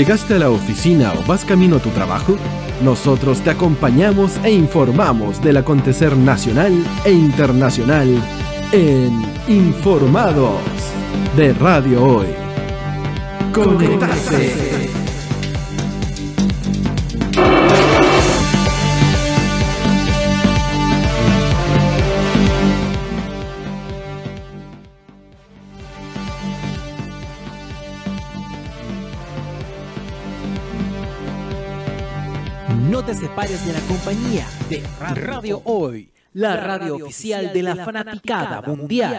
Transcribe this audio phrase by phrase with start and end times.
[0.00, 2.34] ¿Llegaste a la oficina o vas camino a tu trabajo?
[2.82, 6.72] Nosotros te acompañamos e informamos del acontecer nacional
[7.04, 8.08] e internacional
[8.72, 10.62] en Informados
[11.36, 12.28] de Radio Hoy.
[13.52, 14.69] Conectarse.
[33.00, 38.60] No te separes de la compañía de Radio Hoy, la radio oficial de la fanaticada
[38.60, 39.18] mundial.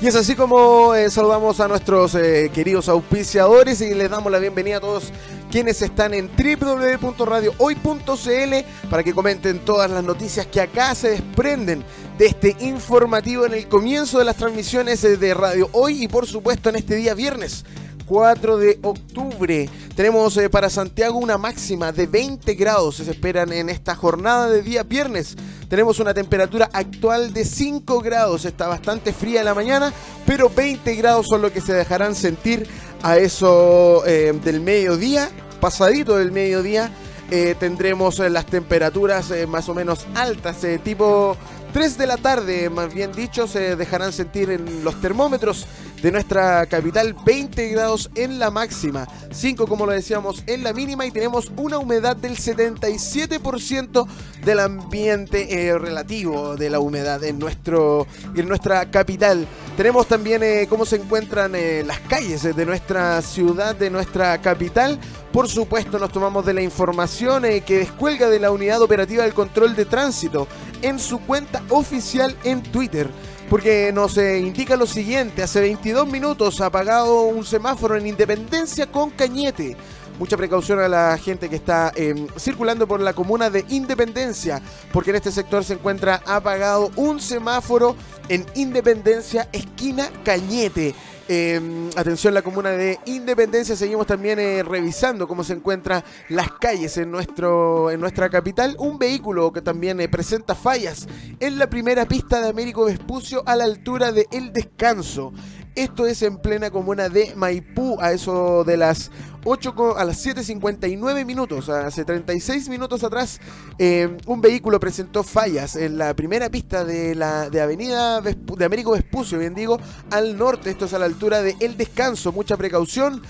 [0.00, 4.38] Y es así como eh, saludamos a nuestros eh, queridos auspiciadores y les damos la
[4.38, 5.12] bienvenida a todos
[5.54, 11.84] quienes están en www.radiohoy.cl para que comenten todas las noticias que acá se desprenden
[12.18, 16.70] de este informativo en el comienzo de las transmisiones de Radio Hoy y por supuesto
[16.70, 17.64] en este día viernes
[18.06, 19.70] 4 de octubre.
[19.94, 22.96] Tenemos eh, para Santiago una máxima de 20 grados.
[22.96, 25.36] Se esperan en esta jornada de día viernes.
[25.68, 28.44] Tenemos una temperatura actual de 5 grados.
[28.44, 29.92] Está bastante fría la mañana,
[30.26, 32.66] pero 20 grados son lo que se dejarán sentir
[33.04, 35.30] a eso eh, del mediodía.
[35.64, 36.90] Pasadito del mediodía.
[37.30, 41.38] Eh, tendremos las temperaturas más o menos altas, tipo
[41.72, 45.66] 3 de la tarde, más bien dicho, se dejarán sentir en los termómetros
[46.04, 51.06] de nuestra capital, 20 grados en la máxima, 5 como lo decíamos en la mínima
[51.06, 54.06] y tenemos una humedad del 77%
[54.44, 58.06] del ambiente eh, relativo de la humedad en, nuestro,
[58.36, 59.46] en nuestra capital.
[59.78, 64.98] Tenemos también eh, cómo se encuentran eh, las calles de nuestra ciudad, de nuestra capital.
[65.32, 69.74] Por supuesto, nos tomamos de la información que descuelga de la Unidad Operativa del Control
[69.74, 70.46] de Tránsito
[70.82, 73.08] en su cuenta oficial en Twitter
[73.48, 79.10] porque nos eh, indica lo siguiente, hace 22 minutos apagado un semáforo en Independencia con
[79.10, 79.76] Cañete.
[80.18, 84.62] Mucha precaución a la gente que está em, circulando por la comuna de Independencia,
[84.92, 87.96] porque en este sector se encuentra apagado un semáforo
[88.28, 90.94] en Independencia, esquina Cañete.
[91.26, 93.76] Eh, atención, la comuna de Independencia.
[93.76, 98.76] Seguimos también eh, revisando cómo se encuentran las calles en, nuestro, en nuestra capital.
[98.78, 101.06] Un vehículo que también eh, presenta fallas
[101.40, 105.32] en la primera pista de Américo Vespucio a la altura de El Descanso.
[105.74, 109.10] Esto es en plena comuna de Maipú, a eso de las
[109.44, 113.40] 8 a las 7.59 minutos, hace 36 minutos atrás,
[113.80, 118.92] eh, un vehículo presentó fallas en la primera pista de la de Avenida de Américo
[118.92, 119.80] Vespucio, bien digo,
[120.12, 123.20] al norte, esto es a la altura de El Descanso, mucha precaución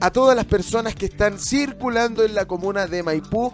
[0.00, 3.50] a todas las personas que están circulando en la comuna de Maipú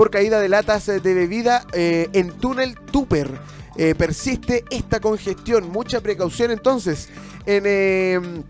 [0.00, 3.38] por caída de latas de bebida eh, en túnel Tupper.
[3.76, 5.68] Eh, persiste esta congestión.
[5.68, 7.10] Mucha precaución entonces
[7.44, 8.42] en em,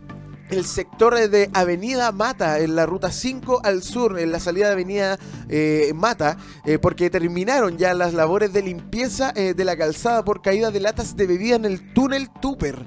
[0.50, 4.72] el sector de Avenida Mata, en la ruta 5 al sur, en la salida de
[4.74, 5.18] Avenida
[5.48, 6.36] eh, Mata,
[6.80, 11.26] porque terminaron ya las labores de limpieza de la calzada por caída de latas de
[11.26, 12.86] bebida en el túnel Tupper.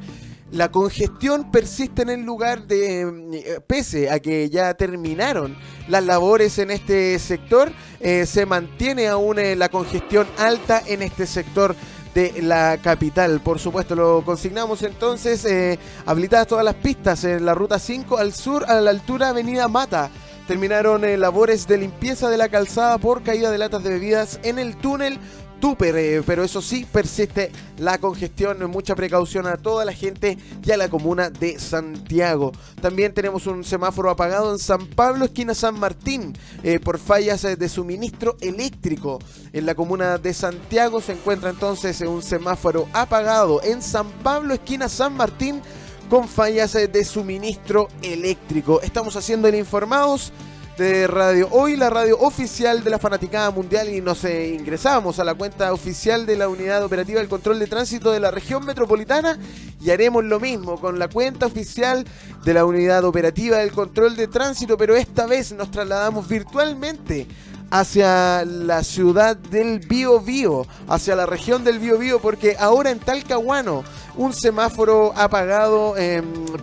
[0.54, 5.58] La congestión persiste en el lugar de, eh, pese a que ya terminaron
[5.88, 11.26] las labores en este sector, eh, se mantiene aún eh, la congestión alta en este
[11.26, 11.76] sector
[12.14, 13.42] de la capital.
[13.42, 18.64] Por supuesto, lo consignamos entonces, habilitadas todas las pistas en la ruta 5 al sur,
[18.68, 20.12] a la altura Avenida Mata.
[20.48, 24.76] Terminaron labores de limpieza de la calzada por caída de latas de bebidas en el
[24.76, 25.18] túnel
[25.66, 30.78] eh, pero eso sí, persiste la congestión, mucha precaución a toda la gente y a
[30.78, 32.52] la comuna de Santiago.
[32.82, 36.34] También tenemos un semáforo apagado en San Pablo, esquina San Martín,
[36.64, 39.20] eh, por fallas eh, de suministro eléctrico.
[39.54, 44.90] En la comuna de Santiago se encuentra entonces un semáforo apagado en San Pablo, esquina
[44.90, 45.62] San Martín,
[46.10, 48.82] con fallas de suministro eléctrico.
[48.82, 50.34] Estamos haciendo el informados
[50.78, 51.50] de Radio.
[51.52, 55.72] Hoy, la radio oficial de la Fanaticada Mundial y nos eh, ingresamos a la cuenta
[55.72, 59.38] oficial de la Unidad Operativa del Control de Tránsito de la región metropolitana
[59.80, 62.06] y haremos lo mismo con la cuenta oficial
[62.44, 67.28] de la Unidad Operativa del Control de Tránsito, pero esta vez nos trasladamos virtualmente
[67.74, 73.00] hacia la ciudad del Bío Bío, hacia la región del Bío Bío, porque ahora en
[73.00, 73.84] Talcahuano
[74.16, 75.96] un semáforo apagado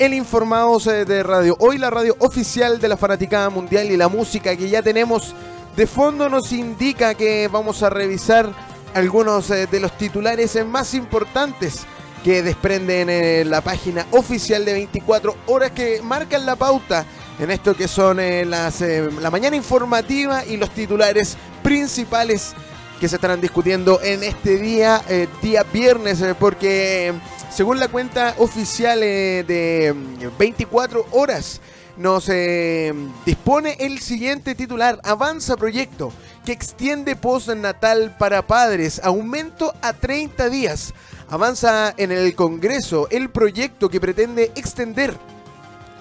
[0.00, 1.56] el Informados eh, de Radio.
[1.60, 5.36] Hoy la radio oficial de la Fanaticada Mundial y la música que ya tenemos
[5.76, 8.52] de fondo nos indica que vamos a revisar
[8.92, 11.86] algunos eh, de los titulares más importantes
[12.24, 17.06] que desprenden en la página oficial de 24 horas que marcan la pauta
[17.40, 22.52] en esto que son eh, las, eh, la mañana informativa y los titulares principales
[23.00, 25.02] que se estarán discutiendo en este día,
[25.40, 27.14] día viernes, porque
[27.50, 29.94] según la cuenta oficial de
[30.38, 31.60] 24 horas,
[31.96, 32.94] nos eh,
[33.26, 35.00] dispone el siguiente titular.
[35.02, 36.12] Avanza proyecto
[36.44, 39.00] que extiende postnatal para padres.
[39.04, 40.94] Aumento a 30 días.
[41.28, 45.14] Avanza en el Congreso el proyecto que pretende extender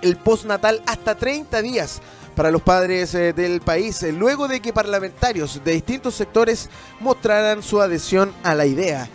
[0.02, 2.02] el postnatal hasta 30 días
[2.36, 6.70] para los padres eh, del país, eh, luego de que parlamentarios de distintos sectores
[7.00, 9.10] mostraran su adhesión a la idea.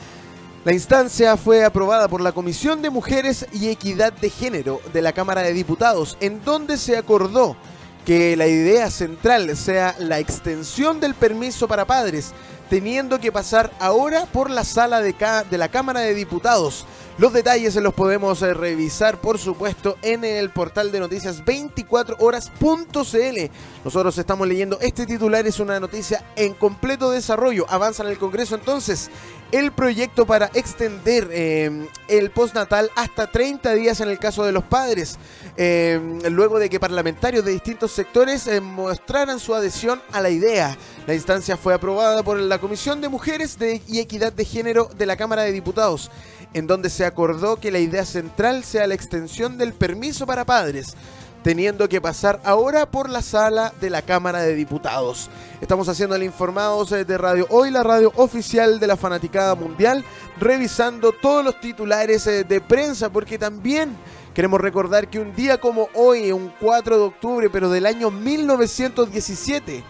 [0.64, 5.12] La instancia fue aprobada por la Comisión de Mujeres y Equidad de Género de la
[5.12, 7.56] Cámara de Diputados, en donde se acordó
[8.04, 12.32] que la idea central sea la extensión del permiso para padres,
[12.68, 15.14] teniendo que pasar ahora por la sala de,
[15.50, 16.86] la Cámara de Diputados.
[17.16, 23.52] Los detalles se los podemos eh, revisar, por supuesto, en el portal de noticias 24horas.cl.
[23.84, 27.66] Nosotros estamos leyendo este titular, es una noticia en completo desarrollo.
[27.68, 29.12] Avanza en el Congreso entonces
[29.52, 34.64] el proyecto para extender eh, el postnatal hasta 30 días en el caso de los
[34.64, 35.16] padres,
[35.56, 40.76] eh, luego de que parlamentarios de distintos sectores eh, mostraran su adhesión a la idea.
[41.06, 43.56] La instancia fue aprobada por la Comisión de Mujeres
[43.86, 46.10] y Equidad de Género de la Cámara de Diputados,
[46.54, 50.96] en donde se acordó que la idea central sea la extensión del permiso para padres
[51.44, 55.28] teniendo que pasar ahora por la sala de la Cámara de Diputados.
[55.60, 60.02] Estamos haciendo el informados eh, de Radio Hoy, la radio oficial de la Fanaticada Mundial,
[60.40, 63.94] revisando todos los titulares de prensa, porque también
[64.34, 69.84] queremos recordar que un día como hoy, un 4 de octubre, pero del año 1917,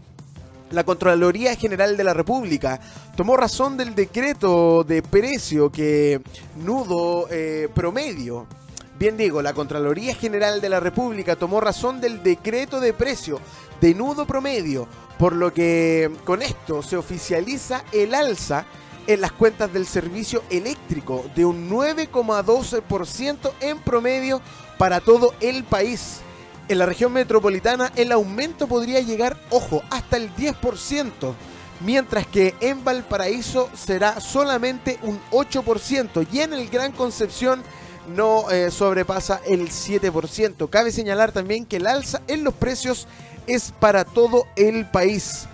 [0.71, 2.79] la Contraloría General de la República
[3.15, 6.21] tomó razón del decreto de precio que
[6.57, 8.47] nudo eh, promedio.
[8.97, 13.39] Bien digo, la Contraloría General de la República tomó razón del decreto de precio
[13.81, 18.65] de nudo promedio, por lo que con esto se oficializa el alza
[19.09, 24.41] en las cuentas del servicio eléctrico de un 9,12% en promedio
[24.77, 26.21] para todo el país
[26.69, 31.33] en la región metropolitana el aumento podría llegar, ojo, hasta el 10%,
[31.81, 37.63] mientras que en Valparaíso será solamente un 8% y en el Gran Concepción
[38.15, 40.69] no eh, sobrepasa el 7%.
[40.69, 43.07] Cabe señalar también que el alza en los precios
[43.47, 45.47] es para todo el país.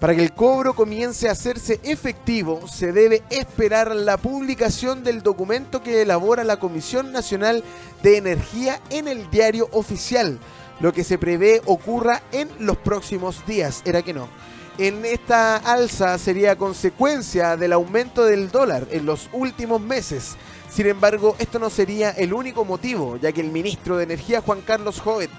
[0.00, 5.82] Para que el cobro comience a hacerse efectivo, se debe esperar la publicación del documento
[5.82, 7.64] que elabora la Comisión Nacional
[8.02, 10.38] de Energía en el diario oficial,
[10.80, 13.80] lo que se prevé ocurra en los próximos días.
[13.86, 14.28] ¿Era que no?
[14.76, 20.36] En esta alza sería consecuencia del aumento del dólar en los últimos meses.
[20.68, 24.60] Sin embargo, esto no sería el único motivo, ya que el ministro de Energía Juan
[24.60, 25.30] Carlos Jovet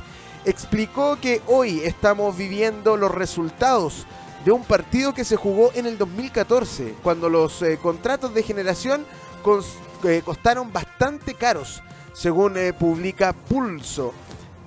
[0.46, 4.08] explicó que hoy estamos viviendo los resultados
[4.46, 9.06] de un partido que se jugó en el 2014, cuando los eh, contratos de generación
[10.04, 11.82] eh, costaron bastante caros,
[12.14, 14.14] según eh, publica Pulso.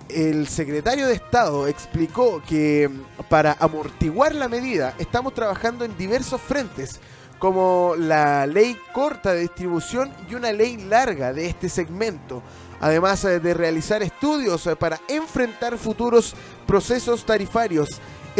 [0.09, 6.41] El secretario de Estado explicó que mm, para amortiguar la medida estamos trabajando en diversos
[6.41, 7.01] frentes,
[7.39, 12.43] como la ley corta de distribución y una ley larga de este segmento,
[12.81, 16.35] además de realizar estudios para enfrentar futuros
[16.67, 17.89] procesos tarifarios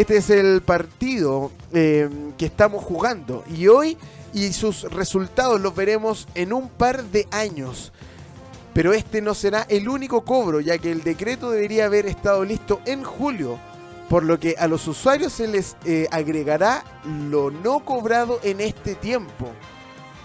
[0.01, 3.95] este es el partido eh, que estamos jugando y hoy
[4.33, 7.91] y sus resultados los veremos en un par de años.
[8.73, 12.81] Pero este no será el único cobro, ya que el decreto debería haber estado listo
[12.85, 13.59] en julio,
[14.09, 16.83] por lo que a los usuarios se les eh, agregará
[17.29, 19.51] lo no cobrado en este tiempo.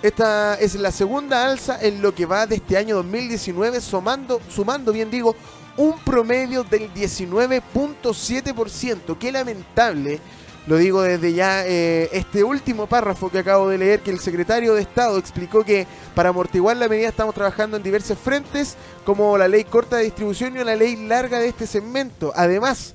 [0.02, 4.90] Esta es la segunda alza en lo que va de este año 2019, sumando, sumando
[4.90, 5.36] bien digo,
[5.76, 9.16] un promedio del 19.7%.
[9.18, 10.20] Qué lamentable,
[10.66, 14.74] lo digo desde ya, eh, este último párrafo que acabo de leer, que el secretario
[14.74, 19.48] de Estado explicó que para amortiguar la medida estamos trabajando en diversos frentes, como la
[19.48, 22.32] ley corta de distribución y una ley larga de este segmento.
[22.34, 22.94] Además,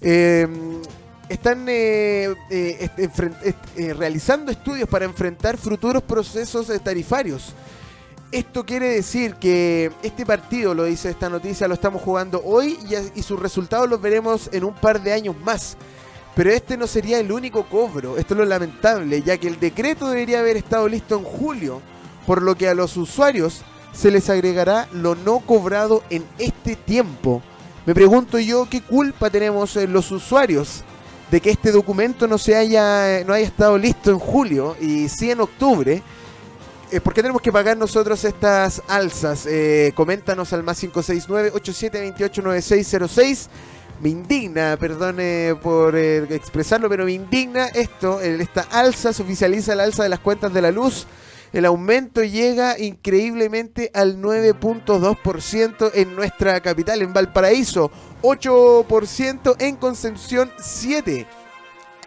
[0.00, 0.80] em,
[1.28, 7.54] están eh, eh, realizando estudios para enfrentar futuros procesos tarifarios.
[8.32, 12.78] Esto quiere decir que este partido, lo dice esta noticia, lo estamos jugando hoy
[13.16, 15.76] y, sus resultados los veremos en un par de años más.
[16.36, 20.08] Pero este no sería el único cobro, esto es lo lamentable, ya que el decreto
[20.08, 21.82] debería haber estado listo en julio,
[22.24, 23.62] por lo que a los usuarios
[23.92, 27.42] se les agregará lo no cobrado en este tiempo.
[27.84, 30.84] Me pregunto yo qué culpa tenemos en los usuarios
[31.32, 35.32] de que este documento no se haya no haya estado listo en julio y sí
[35.32, 36.00] en octubre
[36.92, 39.46] eh, ¿por qué tenemos que pagar nosotros estas alzas?
[39.46, 43.48] Eh, coméntanos al más 569-8728-9606.
[44.00, 48.20] Me indigna, perdone por eh, expresarlo, pero me indigna esto.
[48.20, 51.06] Esta alza se oficializa la alza de las cuentas de la luz.
[51.52, 57.90] El aumento llega increíblemente al 9.2% en nuestra capital, en Valparaíso.
[58.22, 61.26] 8% en Concepción, 7%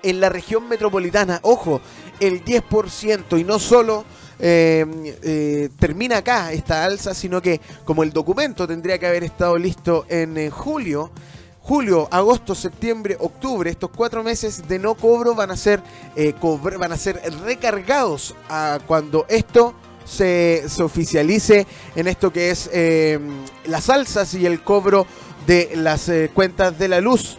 [0.04, 1.40] en la región metropolitana.
[1.44, 1.82] Ojo,
[2.20, 3.40] el 10%.
[3.40, 4.06] Y no solo
[4.46, 4.86] eh,
[5.24, 10.06] eh, termina acá esta alza, sino que como el documento tendría que haber estado listo
[10.10, 11.12] en eh, julio,
[11.62, 15.82] julio, agosto, septiembre, octubre, estos cuatro meses de no cobro van a ser,
[16.78, 22.70] van a ser recargados a cuando esto se, se, oficialice en esto que es
[23.64, 25.08] las alzas y el cobro
[25.48, 27.38] de las cuentas de la luz.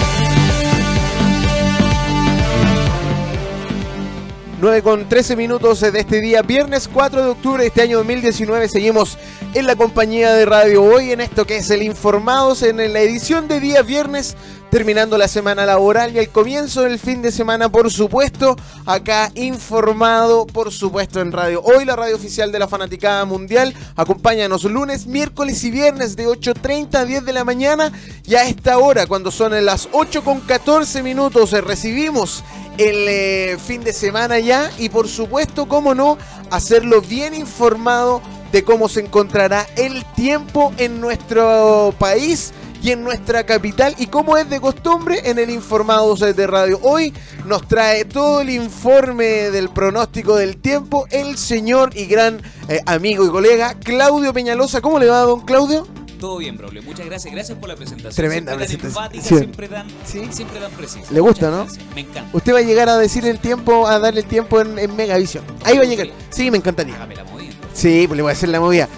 [4.60, 8.68] 9 con 13 minutos de este día, viernes 4 de octubre de este año 2019.
[8.68, 9.16] Seguimos
[9.54, 13.48] en la compañía de Radio Hoy en esto que es el Informados en la edición
[13.48, 14.36] de día viernes,
[14.72, 18.56] terminando la semana laboral y el comienzo del fin de semana, por supuesto.
[18.88, 23.76] Acá informado, por supuesto, en Radio Hoy, la radio oficial de la Fanaticada Mundial.
[23.96, 27.92] Acompáñanos lunes, miércoles y viernes de 8.30 a 10 de la mañana.
[28.26, 32.44] Y a esta hora, cuando son las 8 con 14 minutos, recibimos
[32.78, 36.18] el eh, fin de semana ya y por supuesto, cómo no,
[36.52, 43.46] hacerlo bien informado de cómo se encontrará el tiempo en nuestro país y en nuestra
[43.46, 46.80] capital y como es de costumbre en el Informados de Radio.
[46.84, 47.14] Hoy
[47.46, 53.26] nos trae todo el informe del pronóstico del tiempo el señor y gran eh, amigo
[53.26, 54.82] y colega Claudio Peñalosa.
[54.82, 55.88] ¿Cómo le va, don Claudio?
[56.20, 56.82] Todo bien, Braulio.
[56.84, 57.34] Muchas gracias.
[57.34, 58.14] Gracias por la presentación.
[58.16, 59.24] Tremenda siempre presentación.
[59.24, 59.38] sí.
[59.38, 61.12] Siempre dan, siempre dan precisa.
[61.12, 61.68] Le gusta, ¿no?
[61.94, 62.30] Me encanta.
[62.36, 65.44] Usted va a llegar a decir el tiempo, a darle el tiempo en, en Megavisión.
[65.64, 66.08] Ahí va a llegar.
[66.30, 66.96] Sí, me encantaría.
[66.96, 67.54] Hágame la movida.
[67.74, 68.90] Sí, pues le voy a hacer la movida.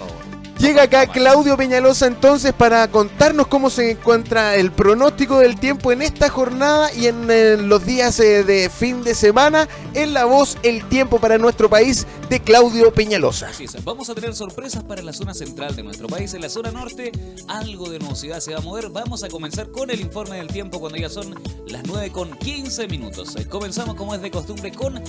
[0.60, 6.02] Llega acá Claudio Peñalosa entonces para contarnos cómo se encuentra el pronóstico del tiempo en
[6.02, 10.86] esta jornada y en, los días eh, de fin de semana en la voz El
[10.86, 13.48] tiempo para nuestro país de Claudio Peñalosa.
[13.48, 13.82] Así es.
[13.82, 16.34] Vamos a tener sorpresas para la zona central de nuestro país.
[16.34, 17.10] En la zona norte
[17.48, 18.90] algo de nubosidad se va a mover.
[18.90, 21.34] Vamos a comenzar con el informe del tiempo cuando ya son
[21.68, 23.34] las 9 con 15 minutos.
[23.36, 25.02] Eh, Comenzamos como es de costumbre con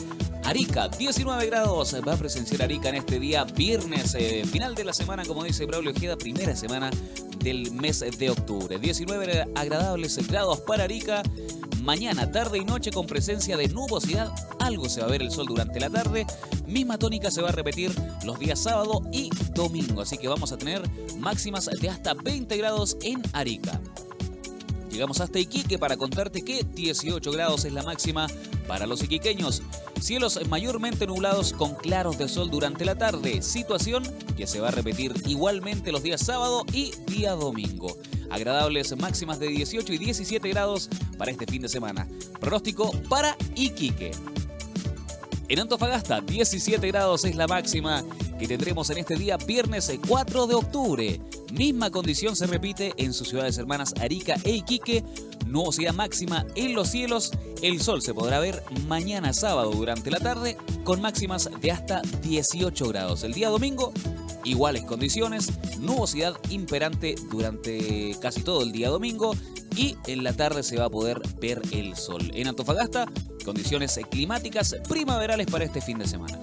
[0.43, 1.95] Arica, 19 grados.
[2.07, 5.65] Va a presenciar Arica en este día viernes, eh, final de la semana, como dice
[5.65, 6.89] Braulio Ojeda, primera semana
[7.43, 8.77] del mes de octubre.
[8.79, 11.23] 19 agradables grados para Arica.
[11.81, 14.31] Mañana, tarde y noche con presencia de nubosidad.
[14.59, 16.27] Algo se va a ver el sol durante la tarde.
[16.67, 17.91] Misma tónica se va a repetir
[18.23, 20.01] los días sábado y domingo.
[20.01, 20.81] Así que vamos a tener
[21.17, 23.81] máximas de hasta 20 grados en Arica.
[24.91, 28.27] Llegamos hasta Iquique para contarte que 18 grados es la máxima
[28.67, 29.63] para los iquiqueños.
[30.01, 34.03] Cielos mayormente nublados con claros de sol durante la tarde, situación
[34.35, 37.97] que se va a repetir igualmente los días sábado y día domingo.
[38.29, 42.07] Agradables máximas de 18 y 17 grados para este fin de semana.
[42.39, 44.11] Pronóstico para Iquique.
[45.47, 48.03] En Antofagasta, 17 grados es la máxima
[48.39, 51.19] que tendremos en este día viernes 4 de octubre.
[51.51, 55.03] Misma condición se repite en sus ciudades hermanas Arica e Iquique.
[55.45, 57.31] Nubosidad máxima en los cielos.
[57.61, 62.87] El sol se podrá ver mañana sábado durante la tarde con máximas de hasta 18
[62.87, 63.23] grados.
[63.23, 63.91] El día domingo,
[64.45, 65.51] iguales condiciones.
[65.79, 69.35] Nubosidad imperante durante casi todo el día domingo.
[69.75, 72.31] Y en la tarde se va a poder ver el sol.
[72.33, 73.07] En Antofagasta,
[73.43, 76.39] condiciones climáticas primaverales para este fin de semana.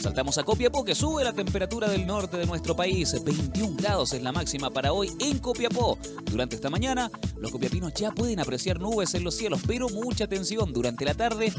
[0.00, 3.14] Saltamos a Copiapó, que sube la temperatura del norte de nuestro país.
[3.24, 5.98] 21 grados es la máxima para hoy en Copiapó.
[6.24, 10.72] Durante esta mañana, los copiapinos ya pueden apreciar nubes en los cielos, pero mucha atención.
[10.72, 11.52] Durante la tarde,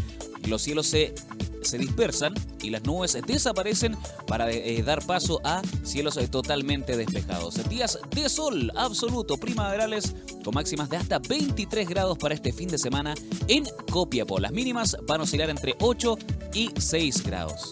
[0.47, 1.15] los cielos se,
[1.61, 3.97] se dispersan y las nubes desaparecen
[4.27, 7.67] para eh, dar paso a cielos eh, totalmente despejados.
[7.69, 12.77] Días de sol absoluto, primaverales, con máximas de hasta 23 grados para este fin de
[12.77, 13.15] semana
[13.47, 14.39] en Copiapó.
[14.39, 16.17] Las mínimas van a oscilar entre 8
[16.53, 17.71] y 6 grados.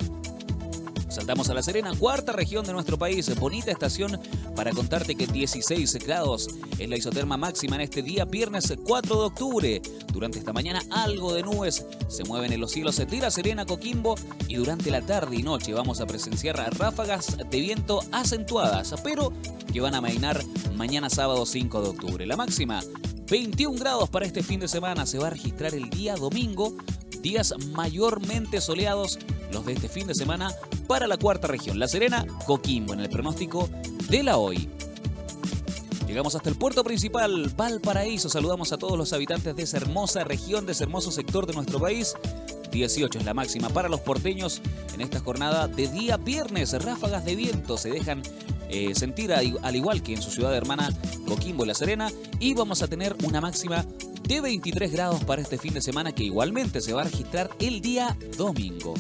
[1.16, 4.20] Saltamos a La Serena, cuarta región de nuestro país, bonita estación
[4.54, 9.26] para contarte que 16 grados es la isoterma máxima en este día, viernes 4 de
[9.26, 9.82] octubre.
[10.12, 14.16] Durante esta mañana algo de nubes se mueven en los cielos de La Serena, Coquimbo
[14.50, 19.32] y durante la tarde y noche vamos a presenciar ráfagas de viento acentuadas, pero
[19.72, 20.44] que van a mainar
[20.76, 22.26] mañana sábado 5 de octubre.
[22.26, 22.84] La máxima
[23.32, 26.76] 21 grados para este fin de semana se va a registrar el día domingo,
[27.22, 29.18] días mayormente soleados
[29.54, 30.54] los de este fin de semana
[30.88, 33.70] para la cuarta región, La Serena, Coquimbo, en el pronóstico
[34.10, 34.70] de la hoy.
[36.08, 38.30] Llegamos hasta el puerto principal, Valparaíso.
[38.30, 41.80] Saludamos a todos los habitantes de esa hermosa región, de ese hermoso sector de nuestro
[41.80, 42.16] país.
[42.72, 44.62] 18 es la máxima para los porteños
[44.94, 46.74] en esta jornada de día viernes.
[46.82, 48.22] Ráfagas de viento se dejan
[48.70, 50.90] eh, sentir al igual que en su ciudad hermana
[51.28, 52.12] Coquimbo La Serena.
[52.40, 53.86] Y vamos a tener una máxima
[54.28, 57.82] de 23 grados para este fin de semana que igualmente se va a registrar el
[57.82, 58.94] día domingo.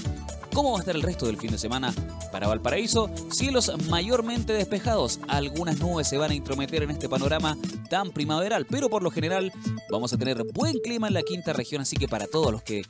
[0.55, 1.93] ¿Cómo va a estar el resto del fin de semana
[2.31, 3.09] para Valparaíso?
[3.29, 5.19] Cielos mayormente despejados.
[5.27, 7.57] Algunas nubes se van a intrometer en este panorama
[7.89, 9.51] tan primaveral, pero por lo general
[9.91, 12.83] vamos a tener buen clima en la quinta región, así que para todos los que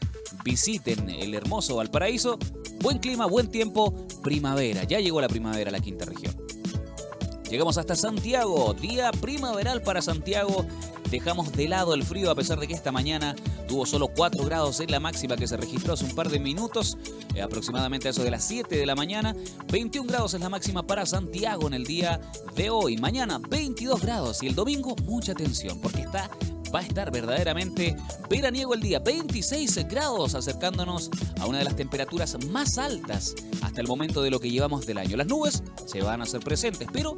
[0.44, 2.38] visiten el hermoso Valparaíso,
[2.82, 4.84] buen clima, buen tiempo, primavera.
[4.84, 6.36] Ya llegó la primavera a la quinta región.
[7.50, 10.66] Llegamos hasta Santiago, día primaveral para Santiago.
[11.12, 13.36] Dejamos de lado el frío a pesar de que esta mañana
[13.68, 16.98] tuvo solo 4 grados en la máxima que se registró hace un par de minutos,
[17.36, 19.36] eh, aproximadamente a eso de las 7 de la mañana.
[19.72, 22.20] 21 grados es la máxima para Santiago en el día
[22.56, 22.98] de hoy.
[22.98, 26.32] Mañana 22 grados y el domingo mucha atención porque está
[26.74, 27.96] va a estar verdaderamente
[28.30, 33.88] veraniego el día, 26 grados, acercándonos a una de las temperaturas más altas hasta el
[33.88, 35.18] momento de lo que llevamos del año.
[35.18, 37.18] Las nubes se van a hacer presentes, pero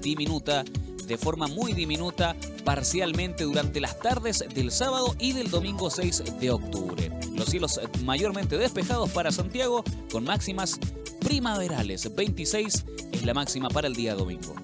[0.00, 0.64] diminuta
[1.06, 6.50] de forma muy diminuta parcialmente durante las tardes del sábado y del domingo 6 de
[6.50, 7.10] octubre.
[7.34, 9.82] Los cielos mayormente despejados para Santiago
[10.12, 10.78] con máximas
[11.20, 12.14] primaverales.
[12.14, 14.54] 26 es la máxima para el día domingo.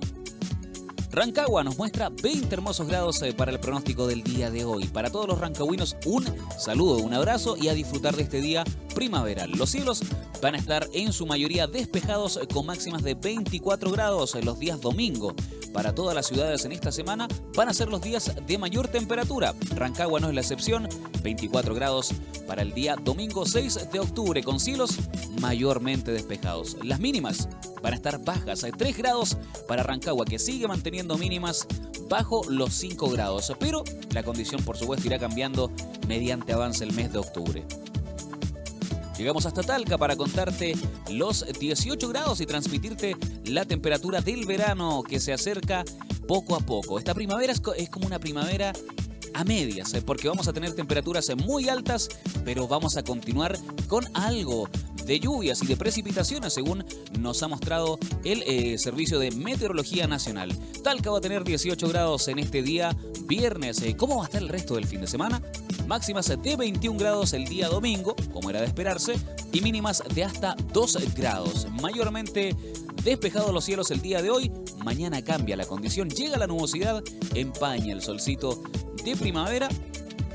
[1.15, 4.89] Rancagua nos muestra 20 hermosos grados eh, para el pronóstico del día de hoy.
[4.89, 6.27] Para todos los rancagüinos, un
[6.59, 8.65] saludo, un abrazo y a disfrutar de este día
[8.97, 9.53] primaveral.
[9.53, 10.03] Los cielos
[10.41, 14.81] van a estar en su mayoría despejados con máximas de 24 grados en los días
[14.81, 15.35] domingo.
[15.73, 19.55] Para todas las ciudades en esta semana van a ser los días de mayor temperatura.
[19.75, 20.89] Rancagua no es la excepción,
[21.23, 22.13] 24 grados
[22.47, 24.99] para el día domingo 6 de octubre con cielos
[25.41, 26.77] mayormente despejados.
[26.83, 27.49] Las mínimas
[27.83, 31.67] van a estar bajas, hay 3 grados para Rancagua que sigue manteniendo mínimas
[32.09, 35.71] bajo los 5 grados, pero la condición por supuesto irá cambiando
[36.07, 37.65] mediante avance el mes de octubre.
[39.17, 40.75] Llegamos hasta Talca para contarte
[41.09, 45.85] los 18 grados y transmitirte la temperatura del verano que se acerca
[46.27, 46.99] poco a poco.
[46.99, 48.73] Esta primavera es como una primavera
[49.35, 52.09] a medias, eh, porque vamos a tener temperaturas muy altas,
[52.45, 53.57] pero vamos a continuar
[53.89, 54.69] con algo
[55.07, 56.85] de lluvias y de precipitaciones, según
[57.19, 60.53] nos ha mostrado el eh, Servicio de Meteorología Nacional.
[60.83, 63.83] Talca va a tener 18 grados en este día viernes.
[63.83, 65.43] Eh, ¿Cómo va a estar el resto del fin de semana?
[65.87, 69.15] Máximas de 21 grados el día domingo, como era de esperarse,
[69.53, 71.67] y mínimas de hasta 2 grados.
[71.81, 72.57] Mayormente
[73.03, 74.51] despejados los cielos el día de hoy.
[74.83, 77.03] Mañana cambia la condición, llega la nubosidad,
[77.35, 78.63] empaña el solcito
[79.05, 79.69] de primavera.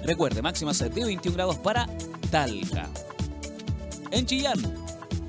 [0.04, 1.88] Recuerde, máximas de 21 grados para
[2.32, 2.90] Talca.
[4.12, 4.60] En Chillán,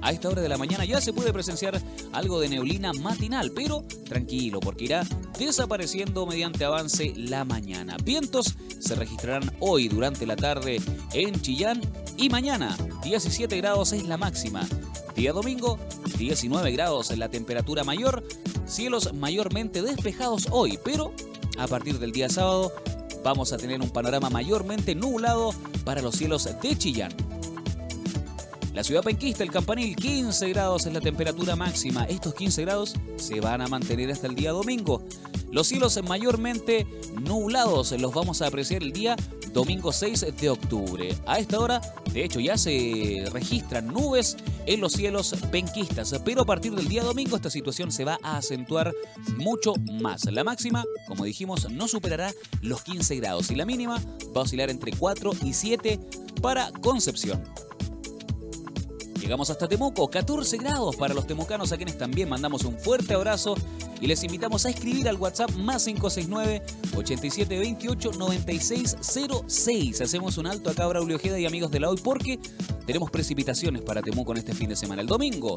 [0.02, 1.80] a esta hora de la mañana ya se puede presenciar
[2.12, 5.06] algo de neblina matinal, pero tranquilo, porque irá
[5.38, 7.96] desapareciendo mediante avance la mañana.
[8.02, 10.80] Vientos se registrarán hoy durante la tarde
[11.12, 11.82] en Chillán
[12.16, 14.66] y mañana 17 grados es la máxima.
[15.14, 15.78] Día domingo
[16.16, 18.26] 19 grados en la temperatura mayor,
[18.66, 21.12] cielos mayormente despejados hoy, pero
[21.58, 22.72] a partir del día sábado
[23.22, 25.52] vamos a tener un panorama mayormente nublado
[25.84, 27.29] para los cielos de Chillán.
[28.74, 32.04] La ciudad penquista, el campanil, 15 grados es la temperatura máxima.
[32.04, 35.02] Estos 15 grados se van a mantener hasta el día domingo.
[35.50, 36.87] Los cielos mayormente
[37.20, 39.16] nublados los vamos a apreciar el día
[39.52, 41.16] domingo 6 de octubre.
[41.26, 41.80] A esta hora,
[42.12, 47.02] de hecho, ya se registran nubes en los cielos penquistas, pero a partir del día
[47.02, 48.94] domingo esta situación se va a acentuar
[49.37, 50.26] mucho más.
[50.26, 54.00] La máxima, como dijimos, no superará los 15 grados y la mínima
[54.35, 55.98] va a oscilar entre 4 y 7
[56.40, 57.42] para Concepción.
[59.20, 63.54] Llegamos hasta Temuco, 14 grados para los temucanos a quienes también mandamos un fuerte abrazo
[64.00, 66.62] y les invitamos a escribir al WhatsApp más 569
[66.96, 70.00] 8728 9606.
[70.00, 72.40] Hacemos un alto acá, Braulio Ojeda y amigos de la hoy, porque
[72.87, 75.02] tenemos precipitaciones para Temuco en este fin de semana.
[75.02, 75.54] El domingo,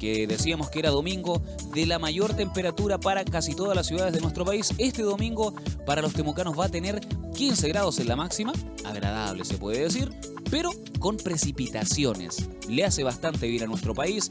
[0.00, 1.40] que decíamos que era domingo
[1.72, 5.54] de la mayor temperatura para casi todas las ciudades de nuestro país, este domingo
[5.86, 7.00] para los temucanos va a tener
[7.36, 8.52] 15 grados en la máxima,
[8.84, 10.10] agradable se puede decir,
[10.50, 12.48] pero con precipitaciones.
[12.68, 14.28] Le hace bastante bien a nuestro país,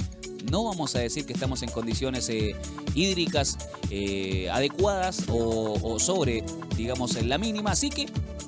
[0.51, 2.55] no vamos a decir que estamos en condiciones eh,
[2.93, 3.57] hídricas
[3.89, 6.43] eh, adecuadas o, o sobre,
[6.77, 8.07] digamos, en la mínima, así que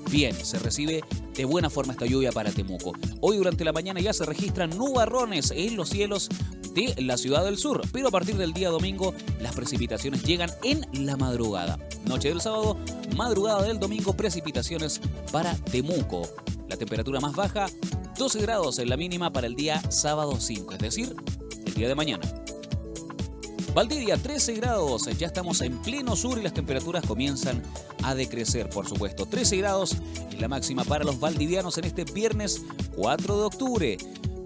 [0.09, 1.03] bien, se recibe
[1.35, 2.93] de buena forma esta lluvia para Temuco.
[3.21, 6.29] Hoy durante la mañana ya se registran nubarrones en los cielos
[6.73, 10.85] de la ciudad del sur, pero a partir del día domingo las precipitaciones llegan en
[11.05, 11.79] la madrugada.
[12.05, 12.77] Noche del sábado,
[13.15, 15.01] madrugada del domingo, precipitaciones
[15.31, 16.29] para Temuco.
[16.69, 17.67] La temperatura más baja,
[18.17, 21.15] 12 grados en la mínima para el día sábado 5, es decir,
[21.65, 22.23] el día de mañana.
[23.73, 27.61] Valdivia 13 grados, ya estamos en pleno sur y las temperaturas comienzan
[28.03, 29.27] a decrecer, por supuesto.
[29.27, 29.97] 13 grados
[30.31, 32.63] es la máxima para los valdivianos en este viernes
[32.95, 33.97] 4 de octubre.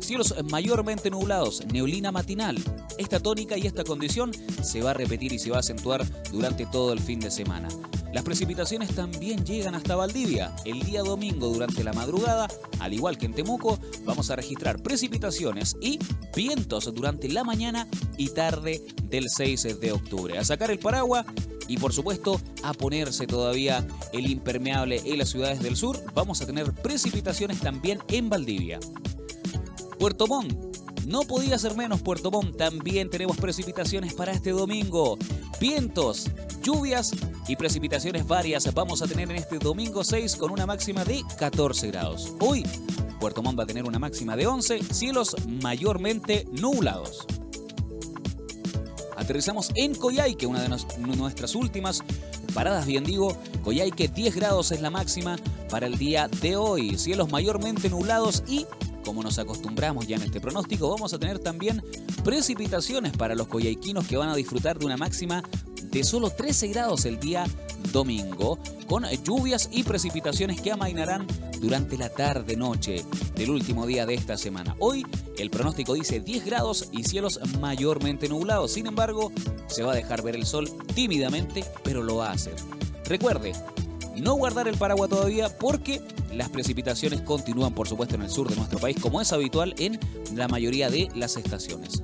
[0.02, 2.58] Cielos mayormente nublados, neolina matinal.
[2.98, 6.66] Esta tónica y esta condición se va a repetir y se va a acentuar durante
[6.66, 7.70] todo el fin de semana.
[8.12, 10.54] Las precipitaciones también llegan hasta Valdivia.
[10.66, 15.78] El día domingo durante la madrugada, al igual que en Temuco, vamos a registrar precipitaciones
[15.80, 15.98] y
[16.36, 17.88] vientos durante la mañana
[18.18, 20.38] y tarde del 6 de octubre.
[20.38, 21.26] A sacar el paraguas
[21.70, 26.04] y por supuesto a ponerse todavía el impermeable en las ciudades del sur.
[26.14, 28.80] Vamos a tener precipitaciones también en Valdivia.
[30.02, 30.52] Puerto Montt.
[31.06, 32.58] No podía ser menos Puerto Montt.
[32.58, 35.16] También tenemos precipitaciones para este domingo.
[35.60, 36.26] Vientos,
[36.64, 37.12] lluvias
[37.48, 41.92] y precipitaciones varias vamos a tener en este domingo 6 con una máxima de 14
[41.92, 42.34] grados.
[42.40, 42.66] Hoy
[43.20, 47.28] Puerto Montt va a tener una máxima de 11, cielos mayormente nublados.
[49.16, 52.02] Aterrizamos en Coyhaique, una de nuestras últimas
[52.56, 53.38] paradas, bien digo.
[53.64, 55.38] Coyhaique 10 grados es la máxima
[55.70, 56.98] para el día de hoy.
[56.98, 58.66] Cielos mayormente nublados y
[59.04, 61.84] como nos acostumbramos ya en este pronóstico, vamos a tener también
[62.24, 65.44] precipitaciones para los coyhaiquinos que van a disfrutar de una máxima
[65.92, 67.46] de solo 13 grados el día
[67.92, 71.28] domingo, con lluvias y precipitaciones que amainarán
[71.60, 74.76] durante la tarde-noche del último día de esta semana.
[74.80, 75.06] Hoy
[75.38, 79.32] el pronóstico dice 10 grados y cielos mayormente nublados, sin embargo,
[79.68, 82.56] se va a dejar ver el sol tímidamente, pero lo va a hacer.
[83.06, 83.54] Recuerde,
[84.18, 86.02] no guardar el paraguas todavía porque
[86.34, 90.00] las precipitaciones continúan, por supuesto, en el sur de nuestro país, como es habitual en
[90.36, 92.04] la mayoría de las estaciones.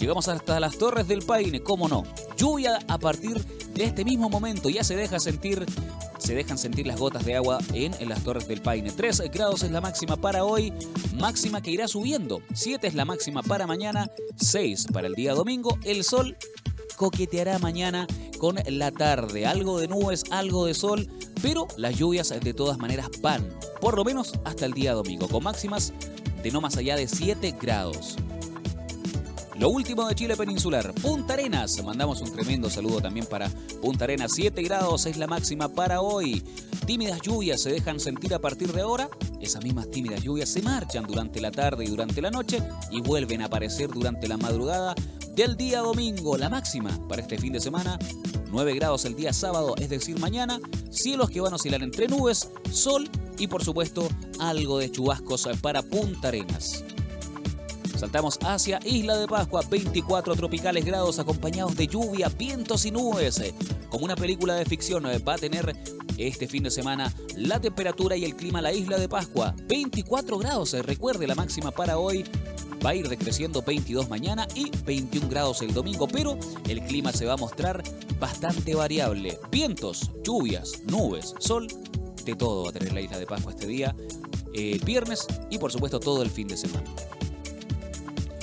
[0.00, 2.02] Llegamos hasta las Torres del Paine, cómo no.
[2.36, 5.64] Lluvia a partir de este mismo momento, ya se deja sentir
[6.18, 8.92] se dejan sentir las gotas de agua en, en, las Torres del Paine.
[8.92, 10.72] 3 grados es la máxima para hoy,
[11.14, 12.40] máxima que irá subiendo.
[12.54, 15.78] 7 es la máxima para mañana, 6 para el día domingo.
[15.82, 16.36] El sol
[16.96, 18.06] coqueteará mañana
[18.38, 19.46] con la tarde.
[19.46, 21.08] Algo de nubes, algo de sol,
[21.40, 23.48] pero las lluvias de todas maneras van,
[23.80, 25.92] por lo menos hasta el día domingo, con máximas
[26.42, 28.16] de no más allá de 7 grados.
[29.62, 31.80] Lo último de Chile peninsular, Punta Arenas.
[31.84, 33.48] Mandamos un tremendo saludo también para
[33.80, 34.32] Punta Arenas.
[34.34, 36.42] 7 grados es la máxima para hoy.
[36.84, 39.08] Tímidas lluvias se dejan sentir a partir de ahora.
[39.40, 43.42] Esas mismas tímidas lluvias se marchan durante la tarde y durante la noche y vuelven
[43.42, 44.96] a aparecer durante la madrugada
[45.34, 46.36] del día domingo.
[46.36, 47.98] La máxima para este fin de semana,
[48.50, 50.60] 9 grados el día sábado, es decir, mañana.
[50.90, 55.82] Cielos que van a oscilar entre nubes, sol y por supuesto algo de chubascos para
[55.82, 56.84] Punta Arenas.
[57.96, 63.40] Saltamos hacia Isla de Pascua, 24 tropicales grados acompañados de lluvia, vientos y nubes.
[63.90, 65.76] Como una película de ficción va a tener
[66.18, 70.72] este fin de semana la temperatura y el clima la Isla de Pascua, 24 grados.
[70.72, 72.24] Recuerde la máxima para hoy,
[72.84, 77.26] va a ir decreciendo 22 mañana y 21 grados el domingo, pero el clima se
[77.26, 77.82] va a mostrar
[78.18, 79.38] bastante variable.
[79.50, 81.66] Vientos, lluvias, nubes, sol,
[82.24, 83.94] de todo va a tener la isla de Pascua este día,
[84.54, 86.88] eh, viernes y por supuesto todo el fin de semana.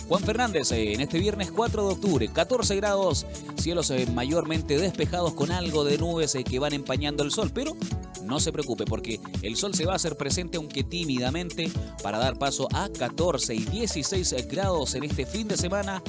[0.08, 5.34] Juan Fernández, eh, en este viernes 4 de octubre, 14 grados, cielos eh, mayormente despejados
[5.36, 7.76] con algo de nubes que van empañando el sol, pero
[8.24, 11.72] no se preocupe porque el sol se va a hacer presente aunque tímidamente
[12.04, 16.02] para dar paso a 14 y 16 grados en este fin de semana.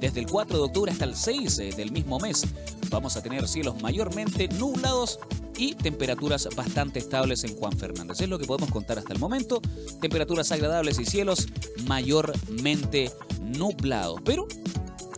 [0.00, 2.46] Desde el 4 de octubre hasta el 6 del mismo mes
[2.88, 5.18] vamos a tener cielos mayormente nublados
[5.56, 8.20] y temperaturas bastante estables en Juan Fernández.
[8.20, 9.60] Es lo que podemos contar hasta el momento.
[10.00, 11.48] Temperaturas agradables y cielos
[11.86, 13.10] mayormente
[13.42, 14.46] nublados, pero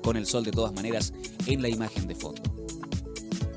[0.02, 1.12] con el sol de todas maneras
[1.46, 2.49] en la imagen de fondo.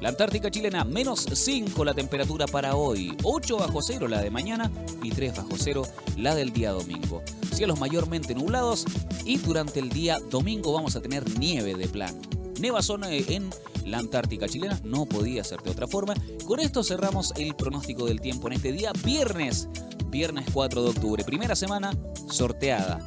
[0.03, 4.69] La Antártica chilena, menos 5 la temperatura para hoy, 8 bajo cero la de mañana
[5.01, 5.83] y 3 bajo cero
[6.17, 7.23] la del día domingo.
[7.53, 8.83] Cielos mayormente nublados
[9.23, 12.19] y durante el día domingo vamos a tener nieve de plano.
[12.59, 13.49] Nevazón en
[13.85, 16.15] la Antártica chilena, no podía ser de otra forma.
[16.45, 19.69] Con esto cerramos el pronóstico del tiempo en este día, viernes,
[20.07, 21.97] viernes 4 de octubre, primera semana
[22.29, 22.99] sorteada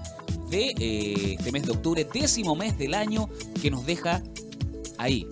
[0.49, 3.29] de eh, este mes de octubre, décimo mes del año
[3.61, 4.23] que nos deja
[4.97, 5.29] ahí,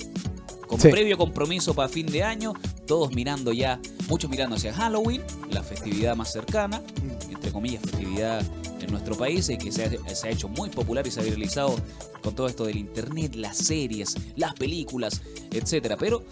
[0.79, 2.53] con previo compromiso para fin de año,
[2.87, 6.83] todos mirando ya, muchos mirando hacia Halloween, la festividad más cercana,
[7.31, 8.45] entre comillas, festividad
[8.81, 11.23] en nuestro país y que se ha, se ha hecho muy popular y se ha
[11.23, 11.77] viralizado
[12.23, 15.23] con todo esto del internet, las series, las películas,
[15.53, 15.97] etcétera.
[15.97, 16.25] Pero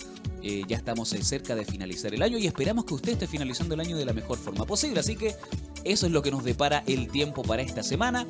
[0.43, 3.75] eh, ya estamos eh, cerca de finalizar el año y esperamos que usted esté finalizando
[3.75, 5.01] el año de la mejor forma posible.
[5.01, 5.37] Así que
[5.85, 8.27] eso es lo que nos depara el tiempo para esta semana.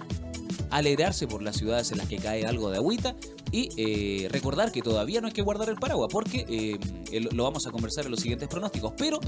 [0.73, 3.15] Alegrarse por las ciudades en las que cae algo de agüita
[3.53, 7.67] y eh, recordar que todavía no hay que guardar el paraguas porque eh, lo vamos
[7.67, 8.95] a conversar en los siguientes pronósticos.
[8.97, 9.21] Pero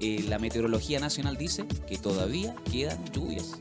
[0.00, 3.52] eh, la Meteorología Nacional dice que todavía quedan lluvias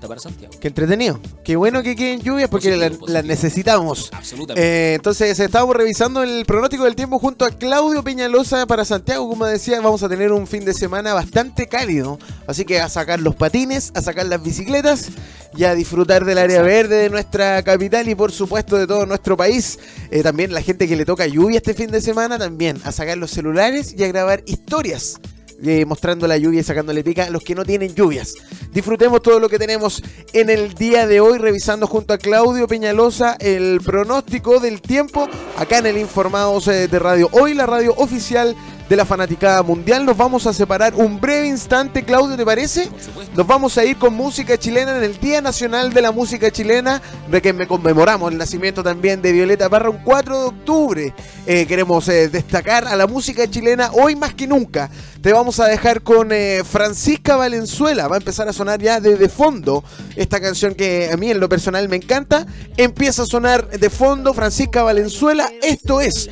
[0.00, 0.54] hasta para Santiago.
[0.58, 1.20] Qué entretenido.
[1.44, 4.08] Qué bueno que queden lluvias porque la- las necesitamos.
[4.12, 4.66] Absolutamente.
[4.66, 9.28] Eh, entonces estábamos revisando el pronóstico del tiempo junto a Claudio Peñalosa para Santiago.
[9.28, 12.18] Como decía, vamos a tener un fin de semana bastante cálido.
[12.46, 15.08] Así que a sacar los patines, a sacar las bicicletas
[15.54, 19.36] y a disfrutar del área verde de nuestra capital y por supuesto de todo nuestro
[19.36, 19.78] país.
[20.10, 23.18] Eh, también la gente que le toca lluvia este fin de semana, también a sacar
[23.18, 25.20] los celulares y a grabar historias.
[25.64, 28.34] Eh, mostrando la lluvia y sacándole pica a los que no tienen lluvias.
[28.72, 30.02] Disfrutemos todo lo que tenemos
[30.32, 35.78] en el día de hoy, revisando junto a Claudio Peñalosa el pronóstico del tiempo acá
[35.78, 37.28] en el Informados eh, de Radio.
[37.32, 38.56] Hoy la radio oficial
[38.90, 40.04] de la Fanaticada Mundial.
[40.04, 42.88] Nos vamos a separar un breve instante, Claudio, ¿te parece?
[43.36, 47.00] Nos vamos a ir con música chilena en el Día Nacional de la Música Chilena,
[47.30, 51.14] de que me conmemoramos el nacimiento también de Violeta Parra un 4 de octubre.
[51.46, 54.90] Eh, queremos eh, destacar a la música chilena hoy más que nunca.
[55.22, 58.08] Te vamos a dejar con eh, Francisca Valenzuela.
[58.08, 59.84] Va a empezar a sonar ya desde fondo
[60.16, 62.44] esta canción que a mí en lo personal me encanta.
[62.76, 65.48] Empieza a sonar de fondo Francisca Valenzuela.
[65.62, 66.28] Esto es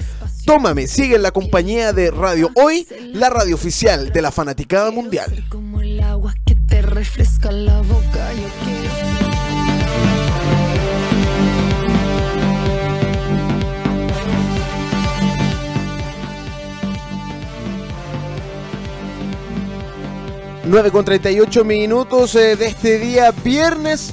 [0.49, 0.87] Tómame.
[0.87, 5.45] Sigue en la compañía de Radio Hoy, la radio oficial de la Fanaticada Mundial.
[5.51, 8.33] Como el agua que te refresca la boca.
[8.33, 8.95] Yo quiero.
[8.95, 10.29] ser-
[20.65, 24.13] 9 con 38 minutos eh, de este día viernes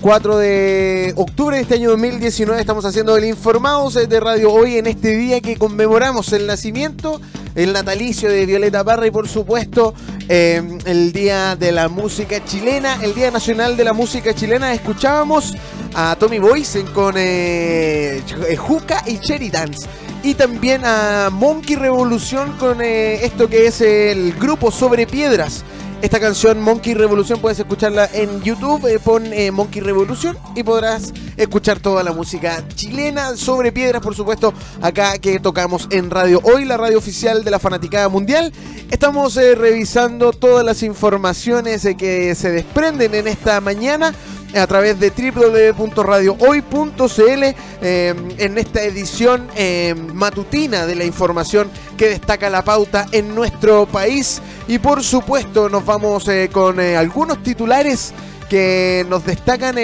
[0.00, 4.76] 4 de octubre de este año 2019 estamos haciendo el Informados eh, de Radio Hoy
[4.76, 7.20] en este día que conmemoramos el nacimiento,
[7.54, 9.94] el natalicio de Violeta Parra y por supuesto
[10.28, 14.74] eh, el Día de la Música Chilena, el Día Nacional de la Música Chilena.
[14.74, 15.54] Escuchábamos
[15.94, 19.88] a Tommy Boysen con eh, Ch- Juca y Cherry Dance.
[20.22, 25.64] Y también a Monkey Revolución con eh, esto que es el grupo Sobre Piedras.
[26.06, 31.12] Esta canción Monkey Revolución puedes escucharla en YouTube, eh, pon eh, Monkey Revolución y podrás
[31.36, 36.64] escuchar toda la música chilena sobre piedras, por supuesto, acá que tocamos en Radio Hoy,
[36.64, 38.52] la radio oficial de la Fanaticada Mundial.
[38.88, 44.14] Estamos eh, revisando todas las informaciones eh, que se desprenden en esta mañana
[44.54, 47.44] a través de www.radiohoy.cl
[47.82, 53.86] eh, en esta edición eh, matutina de la información que destaca la pauta en nuestro
[53.86, 54.40] país.
[54.68, 58.12] Y por supuesto nos vamos eh, con algunos titulares
[58.48, 59.74] que nos destacan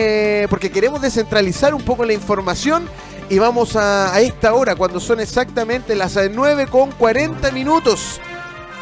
[0.49, 2.89] porque queremos descentralizar un poco la información
[3.29, 8.21] y vamos a, esta hora cuando son exactamente las 9 con 40 minutos.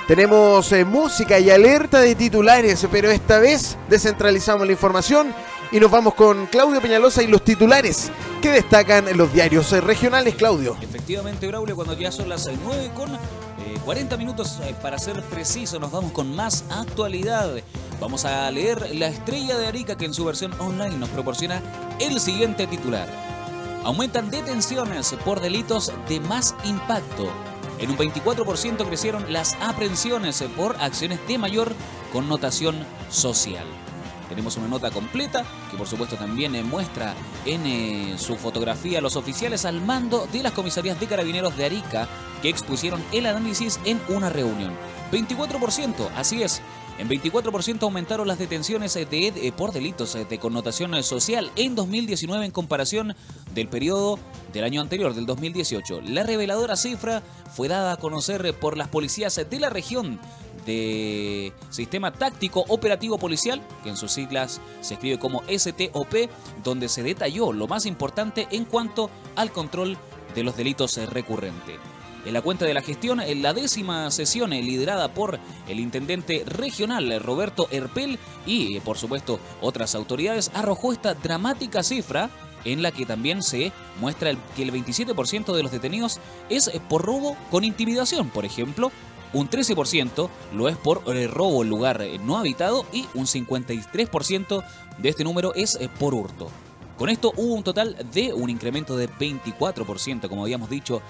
[0.06, 5.32] Tenemos música y alerta de titulares, pero esta vez descentralizamos la información
[5.72, 8.10] y nos vamos con Claudio Peñalosa y los titulares
[8.42, 10.34] que destacan en los diarios eh, regionales.
[10.34, 10.76] Claudio.
[10.80, 13.18] Efectivamente, Braulio, cuando ya son las 9 con eh,
[13.84, 17.54] 40 minutos, eh, para ser preciso, nos vamos con más actualidad.
[18.00, 21.62] Vamos a leer La Estrella de Arica, que en su versión online nos proporciona
[22.00, 23.08] el siguiente titular.
[23.84, 27.28] Aumentan detenciones por delitos de más impacto.
[27.78, 31.72] En un 24% crecieron las aprehensiones por acciones de mayor
[32.12, 33.66] connotación social.
[34.30, 37.14] Tenemos una nota completa que por supuesto también eh, muestra
[37.44, 42.08] en eh, su fotografía los oficiales al mando de las comisarías de carabineros de Arica
[42.40, 44.72] que expusieron el análisis en una reunión.
[45.10, 46.62] 24%, así es.
[46.98, 52.52] En 24% aumentaron las detenciones eh, de, por delitos de connotación social en 2019 en
[52.52, 53.16] comparación
[53.52, 54.20] del periodo
[54.52, 56.02] del año anterior, del 2018.
[56.02, 60.20] La reveladora cifra fue dada a conocer por las policías de la región
[61.70, 66.14] Sistema Táctico Operativo Policial, que en sus siglas se escribe como STOP,
[66.62, 69.96] donde se detalló lo más importante en cuanto al control
[70.34, 71.78] de los delitos recurrentes.
[72.24, 77.18] En la cuenta de la gestión, en la décima sesión liderada por el intendente regional
[77.20, 82.28] Roberto Herpel y, por supuesto, otras autoridades, arrojó esta dramática cifra
[82.64, 87.36] en la que también se muestra que el 27% de los detenidos es por robo
[87.50, 88.92] con intimidación, por ejemplo,
[89.32, 94.64] un 13% lo es por eh, robo en lugar eh, no habitado y un 53%
[94.98, 96.48] de este número es eh, por hurto.
[96.98, 101.00] Con esto hubo un total de un incremento de 24%, como habíamos dicho,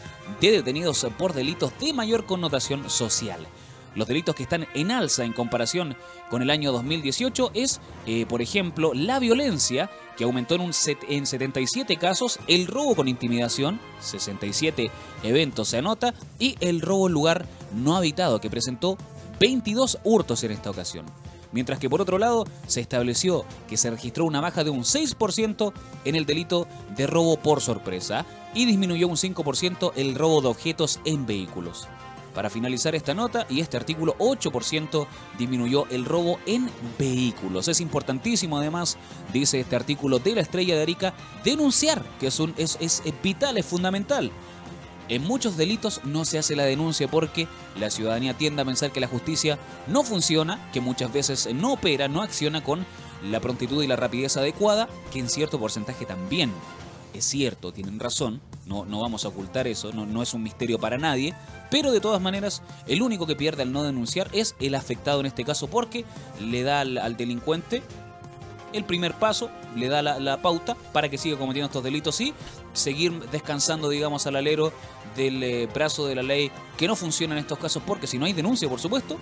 [0.40, 3.44] de detenidos por delitos de mayor connotación social.
[3.94, 5.96] Los delitos que están en alza en comparación
[6.28, 10.70] con el año 2018 es, eh, por ejemplo, la violencia, que aumentó en,
[11.08, 14.90] en 77 casos, el robo con intimidación, 67
[15.22, 18.96] eventos se anota, y el robo en lugar no habitado, que presentó
[19.40, 21.06] 22 hurtos en esta ocasión.
[21.52, 25.72] Mientras que por otro lado se estableció que se registró una baja de un 6%
[26.04, 28.24] en el delito de robo por sorpresa
[28.54, 31.88] y disminuyó un 5% el robo de objetos en vehículos.
[32.34, 35.06] Para finalizar esta nota y este artículo, 8%
[35.38, 37.68] disminuyó el robo en vehículos.
[37.68, 38.96] Es importantísimo además,
[39.32, 41.14] dice este artículo de la Estrella de Arica,
[41.44, 44.30] denunciar, que es, un, es, es vital, es fundamental.
[45.08, 49.00] En muchos delitos no se hace la denuncia porque la ciudadanía tiende a pensar que
[49.00, 49.58] la justicia
[49.88, 52.86] no funciona, que muchas veces no opera, no acciona con
[53.24, 56.52] la prontitud y la rapidez adecuada, que en cierto porcentaje también
[57.14, 60.78] es cierto, tienen razón, no, no vamos a ocultar eso, no, no es un misterio
[60.78, 61.34] para nadie,
[61.70, 65.26] pero de todas maneras el único que pierde al no denunciar es el afectado en
[65.26, 66.04] este caso porque
[66.40, 67.82] le da al, delincuente
[68.72, 72.32] el primer paso, le da la, la pauta para que siga cometiendo estos delitos y
[72.72, 74.72] seguir descansando, digamos, al alero
[75.16, 78.26] del eh, brazo de la ley que no funciona en estos casos porque si no
[78.26, 79.18] hay denuncia, por supuesto,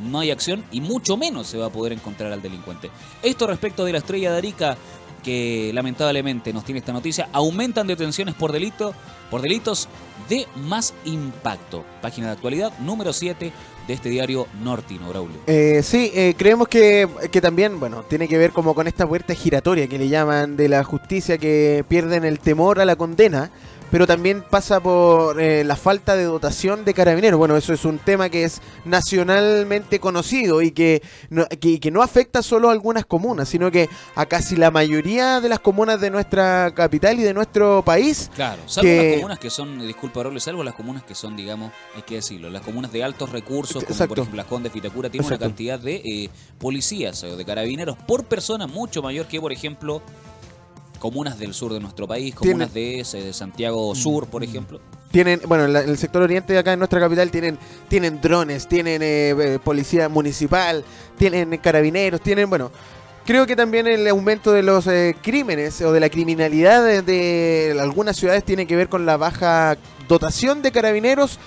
[0.00, 2.90] no hay acción y mucho menos se va a poder encontrar al delincuente.
[3.22, 4.76] Esto respecto de la estrella de Arica,
[5.20, 8.94] que lamentablemente nos tiene esta noticia, aumentan detenciones por delito,
[9.30, 9.88] por delitos
[10.28, 11.84] de más impacto.
[12.02, 13.52] Página de actualidad número 7
[13.86, 15.38] de este diario Nortino, Braulio.
[15.46, 19.34] Eh, sí, eh, creemos que, que también, bueno, tiene que ver como con esta puerta
[19.34, 23.50] giratoria que le llaman de la justicia que pierden el temor a la condena,
[23.90, 27.38] pero también pasa por eh, la falta de dotación de carabineros.
[27.38, 32.02] Bueno, eso es un tema que es nacionalmente conocido y que no, que, que no
[32.02, 36.10] afecta solo a algunas comunas, sino que a casi la mayoría de las comunas de
[36.10, 38.30] nuestra capital y de nuestro país.
[38.34, 41.72] Claro, salvo que- las comunas que son, disculpa Braulio, salvo las comunas que son, digamos,
[41.96, 44.08] hay que decirlo, las comunas de altos recursos, como Exacto.
[44.08, 45.44] por ejemplo las Condes, Vitacura, tienen Exacto.
[45.44, 50.02] una cantidad de eh, policías o de carabineros por persona mucho mayor que, por ejemplo,
[51.00, 54.80] comunas del sur de nuestro país, comunas de, ese, de Santiago Sur, por ejemplo.
[55.10, 58.20] Tienen, bueno, en la- en el sector oriente de acá en nuestra capital tienen, tienen
[58.20, 60.84] drones, tienen eh, eh, policía municipal,
[61.18, 62.70] tienen carabineros, tienen, bueno,
[63.26, 67.76] creo que también el aumento de los eh, crímenes o de la criminalidad de, de
[67.80, 69.76] algunas ciudades tiene que ver con la baja
[70.06, 71.38] dotación de carabineros,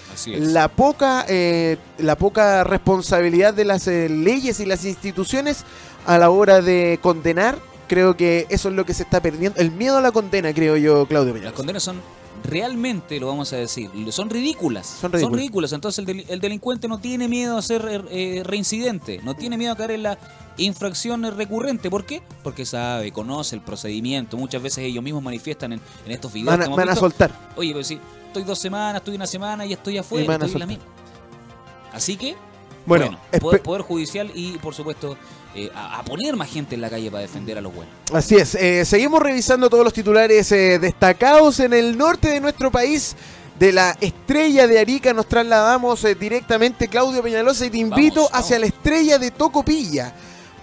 [0.54, 5.64] la poca, eh, la poca responsabilidad de las eh, leyes y las instituciones
[6.06, 7.58] a la hora de condenar.
[7.88, 9.60] Creo que eso es lo que se está perdiendo.
[9.60, 11.46] El miedo a la condena, creo yo, Claudio Peña.
[11.46, 11.98] Las condenas son
[12.44, 14.98] realmente, lo vamos a decir, son ridículas.
[15.00, 15.72] Son ridículas.
[15.74, 19.74] Entonces el, del- el delincuente no tiene miedo a ser eh, reincidente, no tiene miedo
[19.74, 20.18] a caer en la
[20.58, 21.90] infracción recurrente.
[21.90, 22.22] ¿Por qué?
[22.44, 24.38] Porque sabe, conoce el procedimiento.
[24.38, 27.32] Muchas veces ellos mismos manifiestan en, en estos videos Van van a soltar.
[27.56, 30.52] Oye, pero si estoy dos semanas, estoy una semana y estoy Y afuera, a estoy
[30.54, 30.84] en la misma.
[31.94, 32.36] Así que,
[32.86, 35.16] Bueno, bueno, poder, poder judicial y, por supuesto,
[35.56, 37.94] eh, a, a poner más gente en la calle para defender a los buenos.
[38.12, 42.72] Así es, eh, seguimos revisando todos los titulares eh, destacados en el norte de nuestro
[42.72, 43.16] país.
[43.60, 48.58] De la estrella de Arica nos trasladamos directamente, Claudio Peñalosa, y te invito Vamos, hacia
[48.58, 50.14] la estrella de Tocopilla.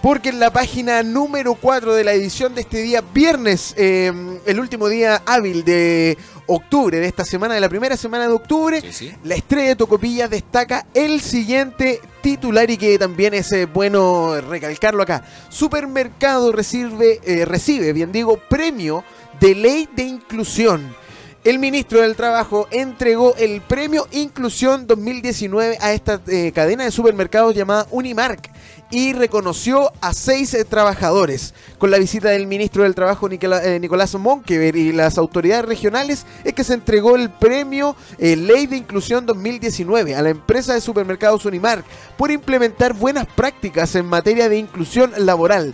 [0.01, 4.89] Porque en la página número 4 de la edición de este día, viernes, el último
[4.89, 6.17] día hábil de
[6.47, 9.13] octubre, de esta semana, de la primera semana de octubre, Sí, sí.
[9.23, 15.03] la estrella de Tocopilla destaca el siguiente titular y que también es eh, bueno recalcarlo
[15.03, 15.23] acá.
[15.49, 19.03] Supermercado recibe, eh, recibe, bien digo, premio
[19.39, 20.95] de ley de inclusión.
[21.43, 27.55] El ministro del Trabajo entregó el premio Inclusión 2019 a esta eh, cadena de supermercados
[27.55, 28.51] llamada Unimark
[28.91, 31.53] y reconoció a seis eh, trabajadores.
[31.77, 36.53] Con la visita del ministro del Trabajo eh, Nicolás Monkever y las autoridades regionales es
[36.53, 41.45] que se entregó el premio eh, Ley de Inclusión 2019 a la empresa de supermercados
[41.45, 41.85] Unimark
[42.17, 45.73] por implementar buenas prácticas en materia de inclusión laboral.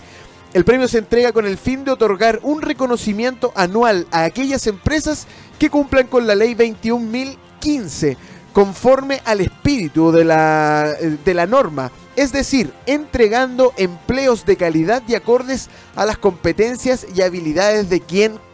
[0.53, 5.27] El premio se entrega con el fin de otorgar un reconocimiento anual a aquellas empresas
[5.59, 8.15] que cumplan con la ley 21.015,
[8.57, 15.13] conforme al espíritu de la, de la norma, es decir, entregando empleos de calidad y
[15.13, 18.01] acordes a las competencias y habilidades de,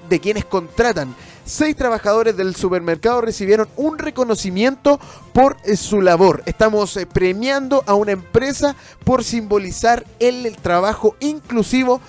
[0.09, 1.15] de quienes contratan.
[1.45, 4.99] Seis trabajadores del supermercado recibieron un reconocimiento
[5.31, 6.43] por eh, su labor.
[6.47, 8.75] Estamos eh, premiando a una empresa
[9.05, 12.01] por simbolizar el trabajo inclusivo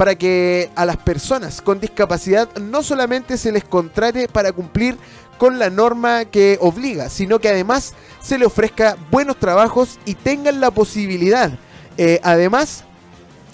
[0.00, 4.96] para que a las personas con discapacidad no solamente se les contrate para cumplir
[5.40, 10.60] con la norma que obliga, sino que además se le ofrezca buenos trabajos y tengan
[10.60, 11.50] la posibilidad,
[11.96, 12.84] eh, además,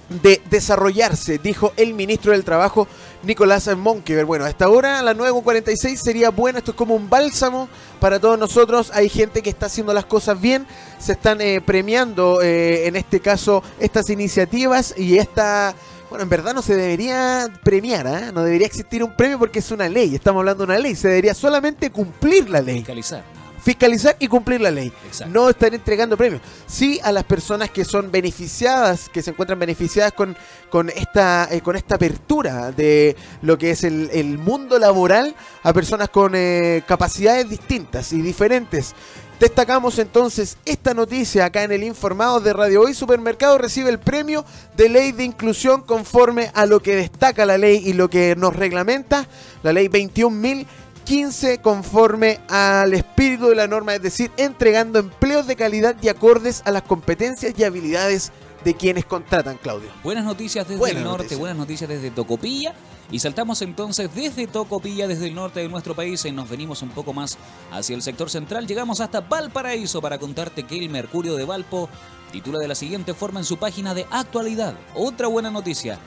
[0.08, 2.88] de desarrollarse, dijo el ministro del Trabajo
[3.22, 4.24] Nicolás Monkever.
[4.24, 7.68] Bueno, hasta ahora a las 9.46 sería bueno, esto es como un bálsamo
[8.00, 8.90] para todos nosotros.
[8.92, 10.66] Hay gente que está haciendo las cosas bien,
[10.98, 15.72] se están eh, premiando eh, en este caso estas iniciativas y esta...
[16.08, 18.32] Bueno, en verdad no se debería premiar, ¿ah?
[18.32, 21.08] no debería existir un premio porque es una ley, estamos hablando de una ley, se
[21.08, 23.24] debería solamente cumplir la ley Fiscalizar.
[23.60, 24.92] fiscalizar y cumplir la ley.
[25.04, 25.34] Exacto.
[25.34, 26.40] No estar entregando premios.
[26.68, 30.36] Sí a las personas que son beneficiadas, que se encuentran beneficiadas con,
[30.70, 35.34] con, esta, eh, con esta apertura de lo que es el, el mundo laboral
[35.64, 38.94] a personas con eh, capacidades distintas y diferentes.
[39.40, 42.94] Destacamos entonces esta noticia acá en el Informado de Radio Hoy.
[42.94, 44.46] Supermercado recibe el premio
[44.78, 48.56] de ley de inclusión conforme a lo que destaca la ley y lo que nos
[48.56, 49.28] reglamenta.
[49.62, 55.96] La ley 21.015 conforme al espíritu de la norma, es decir, entregando empleos de calidad
[56.00, 58.32] y acordes a las competencias y habilidades
[58.64, 59.90] de quienes contratan, Claudio.
[60.02, 61.40] Buenas noticias desde Buenas el norte, noticias.
[61.40, 62.74] buenas noticias desde Tocopilla.
[63.10, 66.90] Y saltamos entonces desde Tocopilla, desde el norte de nuestro país, y nos venimos un
[66.90, 67.38] poco más
[67.70, 68.66] hacia el sector central.
[68.66, 71.88] Llegamos hasta Valparaíso para contarte que el Mercurio de Valpo
[72.32, 74.76] titula de la siguiente forma en su página de actualidad.
[74.94, 76.00] Otra buena noticia.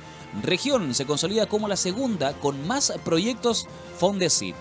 [0.43, 4.55] Región se consolida como la segunda con más proyectos Fondesit.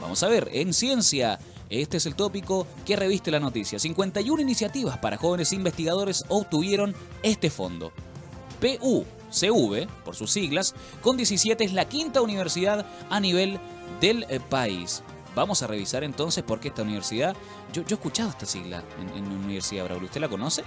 [0.00, 1.38] Vamos a ver, en ciencia,
[1.70, 3.78] este es el tópico que reviste la noticia.
[3.78, 7.92] 51 iniciativas para jóvenes investigadores obtuvieron este fondo.
[9.30, 13.58] PUCV, por sus siglas, con 17 es la quinta universidad a nivel
[14.00, 15.02] del eh, país.
[15.34, 17.36] Vamos a revisar entonces por qué esta universidad.
[17.72, 20.06] Yo, yo he escuchado esta sigla en, en Universidad de Braulio.
[20.06, 20.64] ¿Usted la conoce?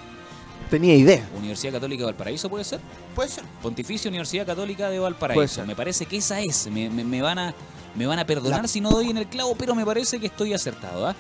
[0.70, 1.28] Tenía idea.
[1.36, 2.80] Universidad Católica de Valparaíso, ¿puede ser?
[3.16, 3.44] Puede ser.
[3.62, 5.56] Pontificia Universidad Católica de Puede Valparaíso.
[5.56, 5.66] ser.
[5.66, 6.68] Me parece que esa es.
[6.68, 7.56] Me, me- me van, a,
[7.96, 10.54] me van a perdonar si no doy en el clavo, pero me parece que estoy
[10.54, 11.08] acertado.
[11.08, 11.16] ¿ah?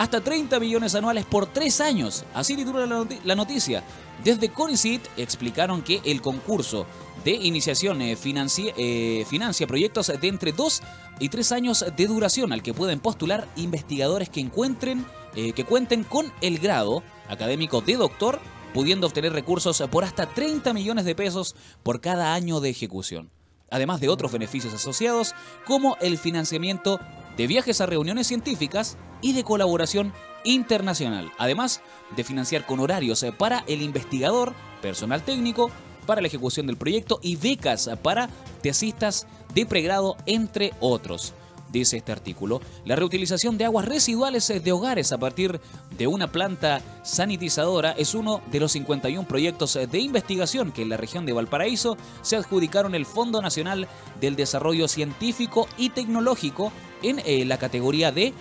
[0.00, 2.24] Hasta 30 millones anuales por tres años.
[2.32, 3.84] Así titula la, noti- la noticia.
[4.24, 6.86] Desde Conicit explicaron que el concurso
[7.22, 10.82] de iniciación eh, eh, financia proyectos de entre 2
[11.18, 16.04] y 3 años de duración al que pueden postular investigadores que encuentren eh, que cuenten
[16.04, 18.40] con el grado académico de doctor,
[18.72, 23.30] pudiendo obtener recursos por hasta 30 millones de pesos por cada año de ejecución.
[23.70, 25.34] Además de otros beneficios asociados,
[25.66, 26.98] como el financiamiento
[27.36, 30.12] de viajes a reuniones científicas y de colaboración
[30.44, 31.82] internacional, además
[32.16, 35.70] de financiar con horarios eh, para el investigador, personal técnico,
[36.06, 38.28] para la ejecución del proyecto y becas para
[38.62, 41.34] tesistas de pregrado, entre otros.
[41.72, 45.60] Dice este artículo, la reutilización de aguas residuales eh, de hogares a partir
[45.96, 50.88] de una planta sanitizadora es uno de los 51 proyectos eh, de investigación que en
[50.88, 53.86] la región de Valparaíso se adjudicaron el Fondo Nacional
[54.20, 58.34] del Desarrollo Científico y Tecnológico en eh, la categoría de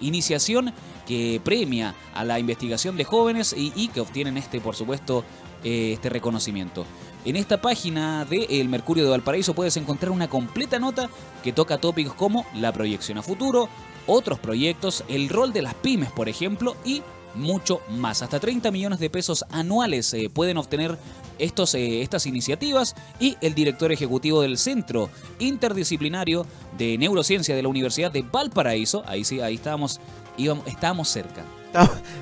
[0.00, 0.72] iniciación
[1.06, 5.22] que premia a la investigación de jóvenes y, que obtienen este, por supuesto,
[5.62, 6.86] este reconocimiento.
[7.26, 11.10] En esta página de El Mercurio de Valparaíso puedes encontrar una completa nota
[11.42, 13.68] que toca tópicos como la proyección a futuro,
[14.06, 17.02] otros proyectos, el rol de las pymes, por ejemplo, y
[17.34, 18.22] mucho más.
[18.22, 20.96] Hasta 30 millones de pesos anuales eh, pueden obtener
[21.40, 25.10] estos, eh, estas iniciativas y el director ejecutivo del Centro
[25.40, 26.46] Interdisciplinario
[26.78, 29.98] de Neurociencia de la Universidad de Valparaíso, ahí sí, ahí estábamos,
[30.36, 31.44] íbamos, estábamos cerca.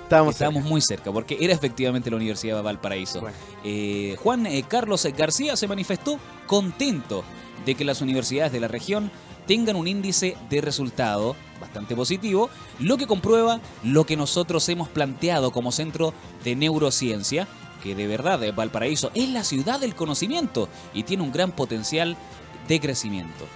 [0.03, 3.21] Estábamos, estábamos muy cerca, porque era efectivamente la Universidad de Valparaíso.
[3.21, 3.37] Bueno.
[3.65, 7.25] Eh, Juan eh, Carlos García se manifestó contento
[7.65, 9.11] de que las universidades de la región
[9.47, 15.51] tengan un índice de resultado bastante positivo, lo que comprueba lo que nosotros hemos planteado
[15.51, 17.47] como centro de neurociencia,
[17.83, 22.17] que de verdad eh, Valparaíso es la ciudad del conocimiento y tiene un gran potencial
[22.69, 23.47] de crecimiento.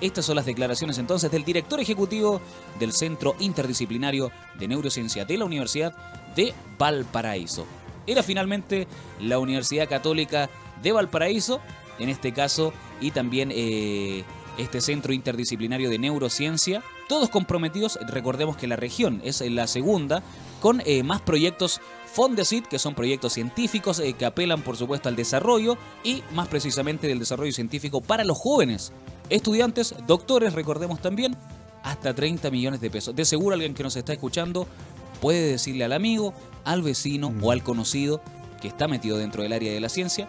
[0.00, 2.40] Estas son las declaraciones entonces del director ejecutivo
[2.78, 5.94] del Centro Interdisciplinario de Neurociencia de la Universidad
[6.34, 7.66] de Valparaíso.
[8.06, 8.88] Era finalmente
[9.20, 10.48] la Universidad Católica
[10.82, 11.60] de Valparaíso,
[11.98, 14.24] en este caso, y también eh,
[14.56, 20.22] este Centro Interdisciplinario de Neurociencia, todos comprometidos, recordemos que la región es la segunda,
[20.60, 25.16] con eh, más proyectos Fondesit, que son proyectos científicos eh, que apelan por supuesto al
[25.16, 28.92] desarrollo y más precisamente del desarrollo científico para los jóvenes
[29.30, 31.36] estudiantes, doctores, recordemos también,
[31.82, 33.16] hasta 30 millones de pesos.
[33.16, 34.66] De seguro alguien que nos está escuchando
[35.20, 38.20] puede decirle al amigo, al vecino o al conocido
[38.60, 40.28] que está metido dentro del área de la ciencia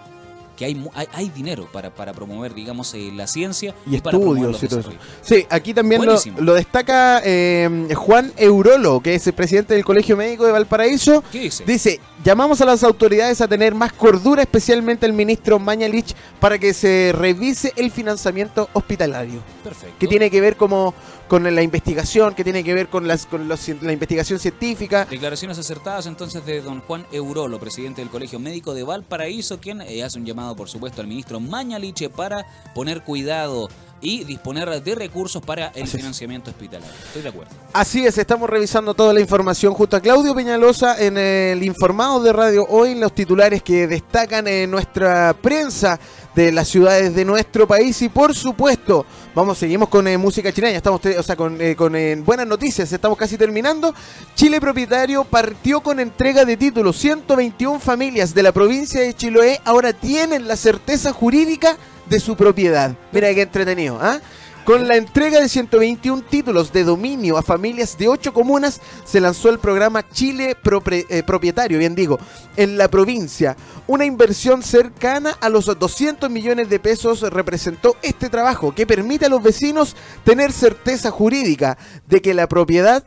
[0.55, 4.67] que hay, hay, hay dinero para, para promover, digamos, eh, la ciencia Y estudios y
[4.67, 4.91] todo eso.
[5.21, 10.45] Sí, aquí también lo, destaca eh, Juan Eurolo, que es el presidente del Colegio Médico
[10.45, 11.23] de Valparaíso.
[11.31, 11.63] ¿Qué dice?
[11.65, 16.73] Dice, llamamos a las autoridades a tener más cordura, especialmente el ministro Mañalich, para que
[16.73, 19.95] se revise el financiamiento hospitalario, Perfecto.
[19.99, 20.93] que tiene que ver como
[21.31, 25.05] con la investigación, que tiene que ver con, las, con los la investigación científica.
[25.09, 30.03] Declaraciones acertadas entonces de don Juan Eurolo, presidente del Colegio Médico de Valparaíso, quien eh,
[30.03, 33.69] hace un llamado por supuesto, al ministro Mañaliche para poner cuidado
[34.01, 36.93] y disponer de recursos para el financiamiento hospitalario.
[37.05, 37.51] Estoy de acuerdo.
[37.73, 42.33] Así es, estamos revisando toda la información junto a Claudio Peñalosa en el informado de
[42.33, 45.99] Radio Hoy, los titulares que destacan en nuestra prensa
[46.35, 50.77] de las ciudades de nuestro país y por supuesto, vamos, seguimos con eh, música chilena,
[50.77, 53.93] estamos, o sea, con, eh, con eh, buenas noticias, estamos casi terminando.
[54.35, 59.93] Chile Propietario partió con entrega de títulos, 121 familias de la provincia de Chiloé ahora
[59.93, 61.77] tienen la certeza jurídica
[62.11, 62.95] de su propiedad.
[63.11, 64.19] Mira qué entretenido, ¿ah?
[64.65, 69.49] Con la entrega de 121 títulos de dominio a familias de 8 comunas, se lanzó
[69.49, 72.19] el programa Chile eh, Propietario, bien digo,
[72.57, 73.55] en la provincia.
[73.87, 79.29] Una inversión cercana a los 200 millones de pesos representó este trabajo, que permite a
[79.29, 83.03] los vecinos tener certeza jurídica de que la propiedad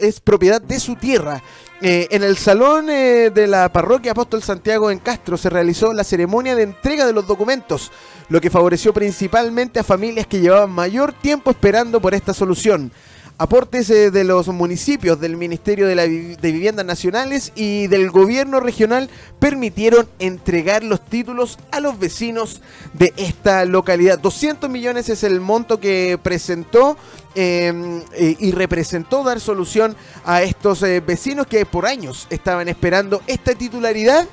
[0.00, 1.42] es propiedad de su tierra.
[1.82, 6.04] Eh, en el salón eh, de la parroquia Apóstol Santiago en Castro se realizó la
[6.04, 7.90] ceremonia de entrega de los documentos,
[8.28, 12.92] lo que favoreció principalmente a familias que llevaban mayor tiempo esperando por esta solución.
[13.40, 18.60] Aportes eh, de los municipios, del Ministerio de, la de Viviendas Nacionales y del gobierno
[18.60, 22.60] regional permitieron entregar los títulos a los vecinos
[22.92, 24.18] de esta localidad.
[24.18, 26.98] 200 millones es el monto que presentó
[27.34, 33.54] em, y representó dar solución a estos eh, vecinos que por años estaban esperando esta
[33.54, 34.28] titularidad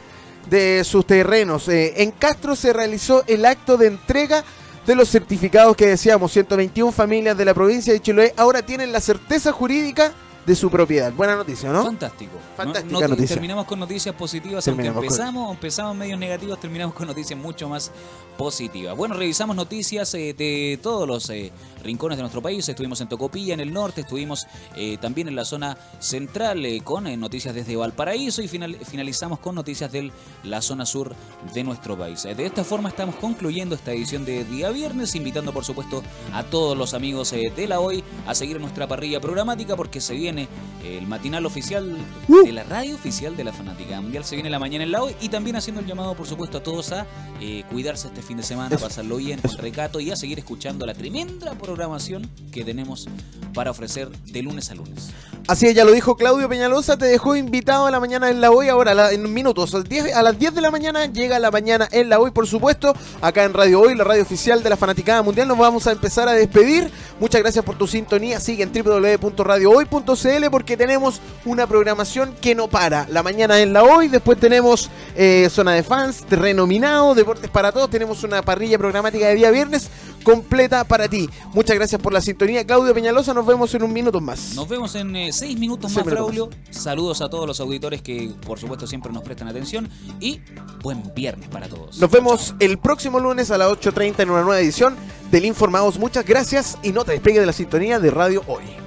[0.50, 1.70] de sus terrenos.
[1.70, 4.44] Eh, en Castro se realizó el acto de entrega
[4.88, 9.02] de los certificados que decíamos, 121 familias de la provincia de Chiloé ahora tienen la
[9.02, 10.14] certeza jurídica
[10.48, 11.12] de su propiedad.
[11.12, 11.84] Buena noticia, ¿no?
[11.84, 12.38] Fantástico.
[12.56, 13.36] Fantástica noticia.
[13.36, 17.92] Terminamos con noticias positivas, aunque empezamos, empezamos medios negativos, terminamos con noticias mucho más
[18.38, 18.96] positivas.
[18.96, 21.52] Bueno, revisamos noticias eh, de todos los eh,
[21.84, 22.68] rincones de nuestro país.
[22.70, 27.54] Estuvimos en Tocopilla, en el norte, estuvimos eh, también en la zona central con noticias
[27.54, 31.14] desde Valparaíso y finalizamos con noticias de la zona sur
[31.54, 32.24] de nuestro país.
[32.24, 36.78] de esta forma estamos concluyendo esta edición de día viernes, invitando por supuesto a todos
[36.78, 41.46] los amigos de la hoy a seguir nuestra parrilla programática porque se viene el matinal
[41.46, 42.44] oficial uh.
[42.46, 44.24] de la radio oficial de la Fanática Mundial.
[44.24, 46.64] Se viene la mañana en la hoy y también haciendo el llamado, por supuesto, a
[46.64, 47.06] todos a
[47.42, 50.94] eh, cuidarse este fin de semana, pasarlo bien, con recato y a seguir escuchando la
[50.94, 53.08] tremenda programación que tenemos
[53.54, 55.12] para ofrecer de lunes a lunes.
[55.48, 58.52] Así es, ya lo dijo Claudio Peñalosa, te dejó invitado a la mañana en la
[58.52, 62.10] hoy, ahora en minutos, a, a las 10 de la mañana llega la mañana en
[62.10, 65.48] la hoy, por supuesto, acá en Radio Hoy, la radio oficial de la Fanaticada Mundial,
[65.48, 66.92] nos vamos a empezar a despedir.
[67.20, 73.08] Muchas gracias por tu sintonía, sigue en www.radiohoy.cl porque tenemos una programación que no para.
[73.10, 77.72] La mañana en la hoy, después tenemos eh, zona de fans, terreno minado, deportes para
[77.72, 79.90] todos, tenemos una parrilla programática de día viernes
[80.24, 81.30] completa para ti.
[81.54, 83.34] Muchas gracias por la sintonía, Claudio Peñalosa.
[83.34, 84.54] Nos vemos en un minuto más.
[84.56, 86.50] Nos vemos en eh, seis minutos más, Braulio.
[86.70, 89.90] Saludos a todos los auditores que, por supuesto, siempre nos prestan atención.
[90.20, 90.42] Y
[90.82, 91.98] buen viernes para todos.
[92.00, 94.98] Nos vemos el próximo lunes a las 8.30 en una nueva edición
[95.32, 95.98] del Informados.
[95.98, 98.87] Muchas gracias y no te despegue de la sintonía de Radio Hoy.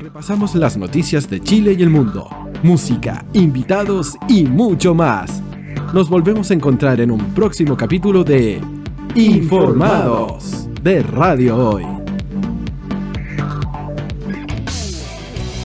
[0.00, 2.30] Repasamos las noticias de Chile y el mundo,
[2.62, 5.42] música, invitados y mucho más.
[5.92, 8.62] Nos volvemos a encontrar en un próximo capítulo de
[9.14, 11.99] Informados de Radio Hoy.